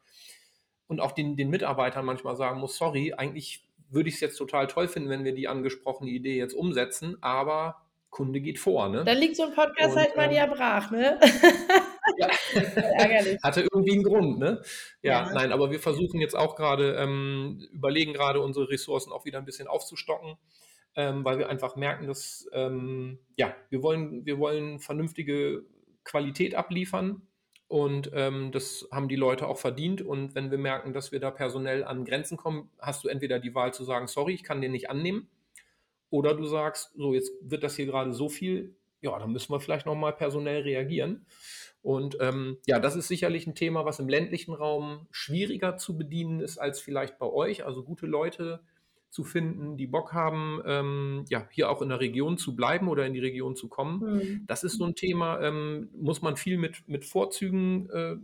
und 0.88 1.02
auch 1.02 1.12
den 1.14 1.38
den 1.38 1.50
Mitarbeitern 1.52 2.06
manchmal 2.06 2.36
sagen 2.38 2.60
muss: 2.60 2.78
„Sorry, 2.78 3.14
eigentlich 3.14 3.68
würde 3.90 4.10
ich's 4.10 4.22
jetzt 4.22 4.38
total 4.38 4.68
toll 4.68 4.88
finden, 4.90 5.10
wenn 5.10 5.24
wir 5.26 5.34
die 5.36 5.48
angesprochene 5.48 6.12
Idee 6.12 6.38
jetzt 6.38 6.54
umsetzen, 6.56 7.18
aber 7.22 7.82
Kunde 8.12 8.42
geht 8.42 8.60
vor“, 8.60 8.90
ne? 8.90 9.08
Dann 9.08 9.18
liegt 9.20 9.36
so 9.36 9.44
'n 9.44 9.54
Podcast 9.54 9.96
Und, 9.96 9.96
halt 9.96 10.16
mal 10.18 10.24
ähm 10.24 10.34
Jahr 10.34 10.48
brach, 10.48 10.90
ne? 10.92 11.20
Ja. 12.18 12.28
Ärgerlich. 13.00 13.40
Hatte 13.44 13.62
irgendwie 13.74 13.94
'n 13.98 14.04
Grund, 14.04 14.40
ne? 14.40 14.62
Ja, 15.04 15.30
Ja. 15.30 15.34
nein, 15.34 15.52
aber 15.52 15.72
wir 15.72 15.80
versuchen 15.80 16.20
jetzt 16.22 16.36
auch 16.36 16.56
grade 16.56 16.96
ähm, 16.96 17.68
überlegen 17.72 18.14
grade, 18.14 18.42
unsere 18.42 18.70
Ressourcen 18.70 19.12
auch 19.14 19.26
wieder 19.26 19.40
'n 19.40 19.46
bisschen 19.46 19.68
aufzustocken, 19.68 20.38
ähm, 20.96 21.26
weil 21.26 21.40
wir 21.40 21.50
einfach 21.50 21.76
merken, 21.76 22.08
dass, 22.08 22.48
ähm 22.54 23.20
ja, 23.38 23.56
wir 23.70 23.84
wollen 23.84 24.26
wir 24.26 24.40
wollen 24.40 24.80
vernünftige 24.80 25.66
Qualität 26.06 26.56
abliefern 26.56 27.24
und, 27.68 28.12
ähm, 28.14 28.52
das 28.52 28.88
haben 28.92 29.10
die 29.10 29.16
Leute 29.18 29.48
auch 29.48 29.58
verdient. 29.60 30.02
Und 30.04 30.36
wenn 30.36 30.52
wir 30.52 30.58
merken, 30.60 30.94
dass 30.94 31.12
wir 31.12 31.20
da 31.20 31.32
personell 31.32 31.84
an 31.84 32.06
Grenzen 32.06 32.38
kommen, 32.38 32.72
hast 32.80 33.04
du 33.04 33.10
entweder 33.10 33.40
die 33.40 33.56
Wahl 33.56 33.74
zu 33.74 33.84
sagen: 33.86 34.08
„Sorry, 34.08 34.34
ich 34.36 34.44
kann 34.44 34.62
den 34.62 34.72
nicht 34.74 34.90
annehmen.“ 34.92 35.30
Oder 36.12 36.36
du 36.36 36.46
sagst: 36.48 36.94
„So, 36.96 37.14
jetzt 37.16 37.32
wird 37.42 37.64
das 37.64 37.76
hier 37.78 37.88
grade 37.88 38.14
so 38.14 38.30
viel, 38.30 38.78
ja, 39.02 39.18
dann 39.20 39.32
müssen 39.34 39.54
wir 39.54 39.60
vielleicht 39.62 39.86
noch 39.88 39.96
mal 39.96 40.14
personell 40.14 40.62
reagieren.“ 40.64 41.26
Und, 41.86 42.18
ähm, 42.20 42.58
ja, 42.66 42.80
das 42.80 42.96
ist 42.96 43.08
sicherlich 43.08 43.46
'n 43.48 43.54
Thema, 43.56 43.86
was 43.86 44.00
im 44.00 44.10
ländlichen 44.10 44.54
Raum 44.56 45.08
schwieriger 45.12 45.78
zu 45.78 45.98
bedienen 45.98 46.40
ist 46.42 46.58
als 46.58 46.80
vielleicht 46.82 47.20
bei 47.20 47.28
euch. 47.28 47.64
Also, 47.66 47.84
gute 47.84 48.08
Leute 48.08 48.62
zu 49.12 49.24
finden, 49.24 49.78
die 49.78 49.88
Bock 49.88 50.12
haben, 50.14 50.62
ähm, 50.66 51.26
ja, 51.30 51.48
hier 51.52 51.70
auch 51.70 51.82
in 51.84 51.90
der 51.90 52.00
Region 52.02 52.38
zu 52.40 52.56
bleiben 52.56 52.88
oder 52.90 53.06
in 53.06 53.14
die 53.14 53.20
Region 53.22 53.56
zu 53.56 53.70
kommen. 53.70 54.02
Mhm. 54.02 54.44
Das 54.48 54.64
ist 54.64 54.78
so 54.80 54.86
'n 54.86 54.96
Thema, 54.96 55.40
ähm, 55.42 55.90
muss 55.94 56.22
man 56.24 56.38
viel 56.38 56.58
mit 56.58 56.88
mit 56.88 57.06
Vorzügen, 57.06 57.90
äh, 57.92 58.16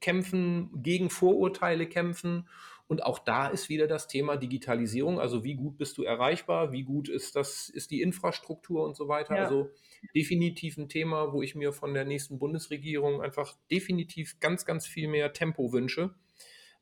kämpfen, 0.00 0.70
gegen 0.82 1.10
Vorurteile 1.10 1.86
kämpfen. 1.86 2.48
Und 2.90 3.04
auch 3.04 3.20
da 3.20 3.46
ist 3.46 3.68
wieder 3.68 3.86
das 3.86 4.08
Thema 4.08 4.36
Digitalisierung. 4.36 5.20
Also, 5.20 5.44
wie 5.44 5.54
gut 5.54 5.78
bist 5.78 5.96
du 5.96 6.02
erreichbar? 6.02 6.72
Wie 6.72 6.82
gut 6.82 7.08
ist 7.08 7.36
das 7.36 7.68
ist 7.68 7.92
die 7.92 8.02
Infrastruktur 8.02 8.84
und 8.84 8.96
so 8.96 9.06
weiter? 9.08 9.36
Ja. 9.36 9.38
Also, 9.38 9.70
definitiv 10.14 10.76
'n 10.76 10.88
Thema, 10.88 11.32
wo 11.32 11.40
ich 11.40 11.54
mir 11.54 11.72
von 11.72 11.94
der 11.94 12.04
nächsten 12.04 12.40
Bundesregierung 12.40 13.22
einfach 13.22 13.56
definitiv 13.70 14.40
ganz, 14.40 14.64
ganz 14.66 14.88
viel 14.88 15.06
mehr 15.08 15.32
Tempo 15.32 15.72
wünsche, 15.72 16.16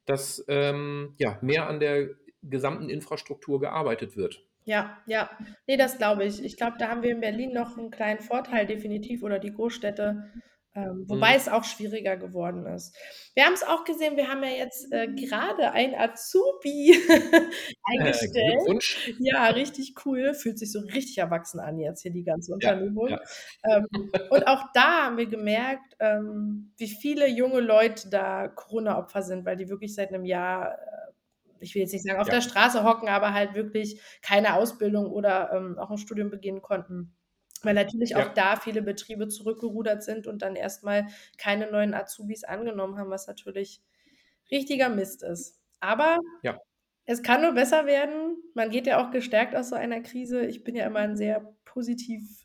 dass, 0.06 0.44
ähm, 0.48 1.14
ja, 1.18 1.38
mehr 1.42 1.68
an 1.68 1.80
der 1.80 2.10
gesamten 2.42 2.90
Infrastruktur 2.90 3.60
gearbeitet 3.60 4.16
wird. 4.16 4.46
Ja, 4.66 4.98
ja. 5.06 5.30
Ne, 5.66 5.76
das 5.76 5.98
glaube 5.98 6.24
ich. 6.24 6.44
Ich 6.44 6.56
glaube, 6.56 6.76
da 6.78 6.88
haben 6.88 7.02
wir 7.02 7.10
in 7.12 7.20
Berlin 7.20 7.52
noch 7.52 7.76
'n 7.78 7.90
kleinen 7.90 8.20
Vorteil 8.20 8.66
definitiv 8.66 9.22
oder 9.22 9.38
die 9.38 9.52
Großstädte. 9.52 10.30
Ähm, 10.74 11.04
wobei 11.08 11.30
mhm. 11.30 11.36
es 11.36 11.48
auch 11.48 11.64
schwieriger 11.64 12.16
geworden 12.16 12.66
ist. 12.66 12.94
Wir 13.34 13.44
haben 13.44 13.54
es 13.54 13.62
auch 13.62 13.84
gesehen, 13.84 14.16
wir 14.16 14.28
haben 14.28 14.42
ja 14.42 14.50
jetzt 14.50 14.92
äh, 14.92 15.08
gerade 15.08 15.72
ein 15.72 15.94
Azubi 15.94 16.94
eingestellt. 17.84 18.60
Äh, 18.66 19.14
ja, 19.18 19.46
richtig 19.46 19.94
cool. 20.04 20.34
Fühlt 20.34 20.58
sich 20.58 20.70
so 20.70 20.80
richtig 20.80 21.18
erwachsen 21.18 21.58
an 21.58 21.78
jetzt 21.78 22.02
hier 22.02 22.12
die 22.12 22.22
ganze 22.22 22.52
Unternehmung. 22.52 23.08
Ja, 23.08 23.20
ja. 23.64 23.76
Ähm, 23.76 23.86
und 24.30 24.46
auch 24.46 24.64
da 24.74 25.06
haben 25.06 25.16
wir 25.16 25.26
gemerkt, 25.26 25.96
ähm, 26.00 26.72
wie 26.76 26.88
viele 26.88 27.28
junge 27.28 27.60
Leute 27.60 28.10
da 28.10 28.48
Corona-Opfer 28.48 29.22
sind, 29.22 29.46
weil 29.46 29.56
die 29.56 29.68
wirklich 29.68 29.94
seit 29.94 30.10
einem 30.10 30.24
Jahr 30.24 30.74
äh, 30.74 31.08
ich 31.60 31.74
will 31.74 31.82
jetzt 31.82 31.92
nicht 31.92 32.04
sagen, 32.04 32.20
auf 32.20 32.28
ja. 32.28 32.34
der 32.34 32.40
Straße 32.40 32.84
hocken, 32.84 33.08
aber 33.08 33.32
halt 33.32 33.54
wirklich 33.54 34.00
keine 34.22 34.54
Ausbildung 34.54 35.06
oder 35.06 35.52
ähm, 35.52 35.76
auch 35.76 35.90
ein 35.90 35.98
Studium 35.98 36.30
beginnen 36.30 36.62
konnten. 36.62 37.17
Weil 37.62 37.74
natürlich 37.74 38.10
ja. 38.10 38.18
auch 38.18 38.34
da 38.34 38.56
viele 38.56 38.82
Betriebe 38.82 39.28
zurückgerudert 39.28 40.02
sind 40.02 40.26
und 40.26 40.42
dann 40.42 40.56
erstmal 40.56 41.06
keine 41.36 41.70
neuen 41.70 41.94
Azubis 41.94 42.44
angenommen 42.44 42.98
haben, 42.98 43.10
was 43.10 43.26
natürlich 43.26 43.80
richtiger 44.50 44.88
Mist 44.88 45.22
ist. 45.22 45.58
Aber 45.80 46.18
ja. 46.42 46.58
es 47.04 47.22
kann 47.22 47.42
nur 47.42 47.52
besser 47.52 47.86
werden. 47.86 48.36
Man 48.54 48.70
geht 48.70 48.86
ja 48.86 49.04
auch 49.04 49.10
gestärkt 49.10 49.54
aus 49.54 49.70
so 49.70 49.76
einer 49.76 50.00
Krise. 50.00 50.46
Ich 50.46 50.64
bin 50.64 50.74
ja 50.74 50.86
immer 50.86 51.00
ein 51.00 51.16
sehr 51.16 51.54
positiv, 51.64 52.44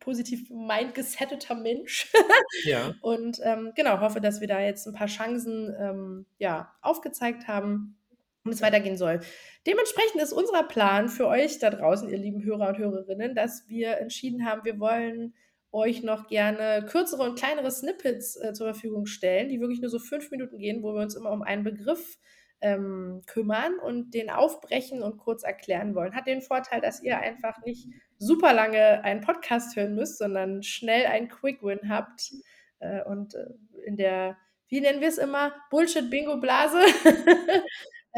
positiv 0.00 0.50
mindgesetteter 0.50 1.54
Mensch. 1.54 2.12
ja. 2.64 2.94
Und 3.00 3.40
ähm, 3.42 3.72
genau, 3.74 4.00
hoffe, 4.00 4.20
dass 4.20 4.40
wir 4.40 4.48
da 4.48 4.60
jetzt 4.60 4.86
ein 4.86 4.94
paar 4.94 5.06
Chancen 5.06 5.74
ähm, 5.78 6.26
ja, 6.38 6.74
aufgezeigt 6.82 7.48
haben 7.48 7.96
und 8.46 8.54
es 8.54 8.62
weitergehen 8.62 8.96
soll. 8.96 9.20
Dementsprechend 9.66 10.22
ist 10.22 10.32
unser 10.32 10.62
Plan 10.62 11.08
für 11.08 11.26
euch 11.26 11.58
da 11.58 11.70
draußen, 11.70 12.08
ihr 12.08 12.18
lieben 12.18 12.44
Hörer 12.44 12.68
und 12.68 12.78
Hörerinnen, 12.78 13.34
dass 13.34 13.68
wir 13.68 13.98
entschieden 13.98 14.46
haben, 14.46 14.64
wir 14.64 14.78
wollen 14.78 15.34
euch 15.72 16.02
noch 16.02 16.28
gerne 16.28 16.86
kürzere 16.88 17.22
und 17.22 17.38
kleinere 17.38 17.70
Snippets 17.70 18.36
äh, 18.36 18.52
zur 18.52 18.66
Verfügung 18.66 19.06
stellen, 19.06 19.48
die 19.48 19.60
wirklich 19.60 19.80
nur 19.80 19.90
so 19.90 19.98
fünf 19.98 20.30
Minuten 20.30 20.58
gehen, 20.58 20.82
wo 20.82 20.94
wir 20.94 21.02
uns 21.02 21.14
immer 21.14 21.32
um 21.32 21.42
einen 21.42 21.64
Begriff 21.64 22.18
ähm, 22.60 23.22
kümmern 23.26 23.78
und 23.78 24.14
den 24.14 24.30
aufbrechen 24.30 25.02
und 25.02 25.18
kurz 25.18 25.42
erklären 25.42 25.94
wollen. 25.94 26.14
Hat 26.14 26.26
den 26.26 26.40
Vorteil, 26.40 26.80
dass 26.80 27.02
ihr 27.02 27.18
einfach 27.18 27.62
nicht 27.64 27.88
super 28.18 28.52
lange 28.54 29.04
einen 29.04 29.20
Podcast 29.20 29.76
hören 29.76 29.94
müsst, 29.94 30.18
sondern 30.18 30.62
schnell 30.62 31.06
einen 31.06 31.28
Quick 31.28 31.62
Win 31.62 31.90
habt 31.90 32.32
äh, 32.78 33.02
und 33.04 33.34
äh, 33.34 33.46
in 33.84 33.96
der, 33.96 34.38
wie 34.68 34.80
nennen 34.80 35.00
wir 35.00 35.08
es 35.08 35.18
immer, 35.18 35.52
Bullshit-Bingo-Blase 35.70 36.80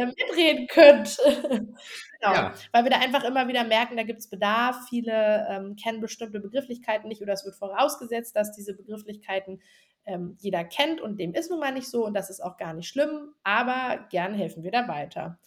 mitreden 0.06 0.66
könnt. 0.68 1.18
genau. 1.48 2.32
Ja. 2.32 2.54
Weil 2.72 2.84
wir 2.84 2.90
da 2.90 2.98
einfach 2.98 3.24
immer 3.24 3.48
wieder 3.48 3.64
merken, 3.64 3.96
da 3.96 4.02
gibt 4.02 4.20
es 4.20 4.30
Bedarf. 4.30 4.88
Viele 4.88 5.46
ähm, 5.50 5.76
kennen 5.76 6.00
bestimmte 6.00 6.40
Begrifflichkeiten 6.40 7.08
nicht 7.08 7.22
oder 7.22 7.32
es 7.32 7.44
wird 7.44 7.56
vorausgesetzt, 7.56 8.37
dass 8.37 8.52
diese 8.52 8.74
Begrifflichkeiten 8.74 9.61
ähm, 10.06 10.37
jeder 10.40 10.64
kennt 10.64 11.00
und 11.00 11.18
dem 11.18 11.34
ist 11.34 11.50
nun 11.50 11.61
mal 11.61 11.72
nicht 11.72 11.88
so 11.88 12.06
und 12.06 12.14
das 12.14 12.30
ist 12.30 12.40
auch 12.40 12.56
gar 12.56 12.72
nicht 12.72 12.88
schlimm, 12.88 13.34
aber 13.42 14.06
gern 14.11 14.34
helfen 14.34 14.62
wir 14.62 14.70
da 14.70 14.88
weiter. 14.88 15.38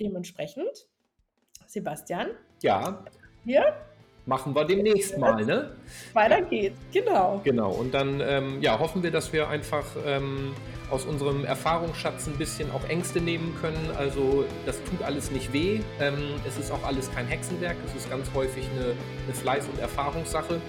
Dementsprechend, 0.00 0.88
Sebastian. 1.66 2.30
Ja. 2.62 3.04
Hier 3.44 3.74
machen 4.28 4.54
wir 4.54 4.64
demnächst 4.66 5.16
mal, 5.16 5.42
ne? 5.44 5.70
Weiter 6.12 6.42
geht's, 6.42 6.78
genau. 6.92 7.40
Genau, 7.44 7.70
und 7.70 7.94
dann 7.94 8.20
ähm, 8.20 8.58
ja, 8.60 8.78
hoffen 8.78 9.02
wir, 9.02 9.10
dass 9.10 9.32
wir 9.32 9.48
einfach 9.48 9.86
ähm, 10.06 10.54
aus 10.90 11.06
unserem 11.06 11.46
Erfahrungsschatz 11.46 12.26
ein 12.26 12.36
bisschen 12.36 12.70
auch 12.70 12.86
Ängste 12.90 13.22
nehmen 13.22 13.56
können. 13.60 13.90
Also 13.96 14.44
das 14.66 14.76
tut 14.84 15.02
alles 15.02 15.30
nicht 15.30 15.52
weh. 15.54 15.80
Ähm, 15.98 16.14
es 16.46 16.58
ist 16.58 16.70
auch 16.70 16.84
alles 16.84 17.10
kein 17.14 17.26
Hexenwerk. 17.26 17.76
Es 17.86 17.94
ist 17.94 18.10
ganz 18.10 18.28
häufig 18.34 18.68
eine, 18.76 18.92
eine 18.92 19.34
Fleiß- 19.34 19.66
und 19.72 19.80
Erfahrungssache, 19.80 20.60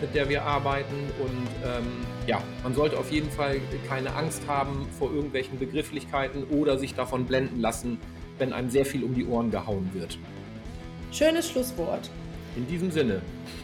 mit 0.00 0.14
der 0.14 0.28
wir 0.28 0.44
arbeiten. 0.44 1.10
Und 1.18 1.68
ähm, 1.68 1.86
ja, 2.28 2.40
man 2.62 2.72
sollte 2.76 2.96
auf 2.96 3.10
jeden 3.10 3.30
Fall 3.32 3.60
keine 3.88 4.14
Angst 4.14 4.42
haben 4.46 4.86
vor 4.96 5.12
irgendwelchen 5.12 5.58
Begrifflichkeiten 5.58 6.44
oder 6.44 6.78
sich 6.78 6.94
davon 6.94 7.26
blenden 7.26 7.60
lassen, 7.60 7.98
wenn 8.38 8.52
einem 8.52 8.70
sehr 8.70 8.86
viel 8.86 9.02
um 9.02 9.12
die 9.12 9.26
Ohren 9.26 9.50
gehauen 9.50 9.90
wird. 9.92 10.16
Schönes 11.10 11.50
Schlusswort. 11.50 12.10
In 12.58 12.66
diesem 12.66 12.90
Sinne. 12.90 13.22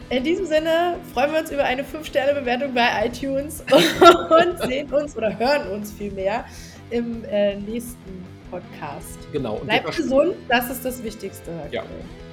In 0.08 0.22
diesem 0.22 0.46
Sinne 0.46 0.98
freuen 1.12 1.32
wir 1.32 1.40
uns 1.40 1.50
über 1.50 1.64
eine 1.64 1.82
5-Sterne-Bewertung 1.82 2.74
bei 2.74 3.06
iTunes 3.06 3.64
und 3.72 4.68
sehen 4.68 4.88
uns 4.92 5.16
oder 5.16 5.36
hören 5.36 5.68
uns 5.72 5.90
vielmehr 5.90 6.44
im 6.90 7.24
äh, 7.24 7.56
nächsten 7.56 8.24
Podcast. 8.52 9.18
Genau. 9.32 9.56
Bleibt 9.56 9.96
gesund, 9.96 10.36
das 10.48 10.70
ist 10.70 10.84
das 10.84 11.02
Wichtigste. 11.02 11.50
Ja. 11.72 11.82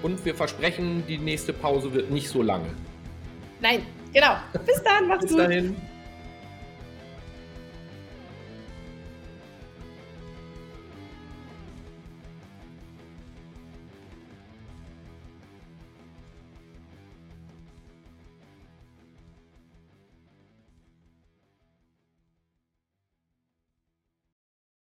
Und 0.04 0.24
wir 0.24 0.36
versprechen, 0.36 1.04
die 1.08 1.18
nächste 1.18 1.52
Pause 1.52 1.92
wird 1.96 2.12
nicht 2.12 2.30
so 2.30 2.44
lange. 2.44 2.70
Nein, 3.60 3.82
genau. 4.14 4.36
Bis 4.64 4.84
dann, 4.84 5.08
macht's 5.08 5.26
Bis 5.26 5.32
gut. 5.32 5.40
Bis 5.40 5.48
dahin. 5.48 5.76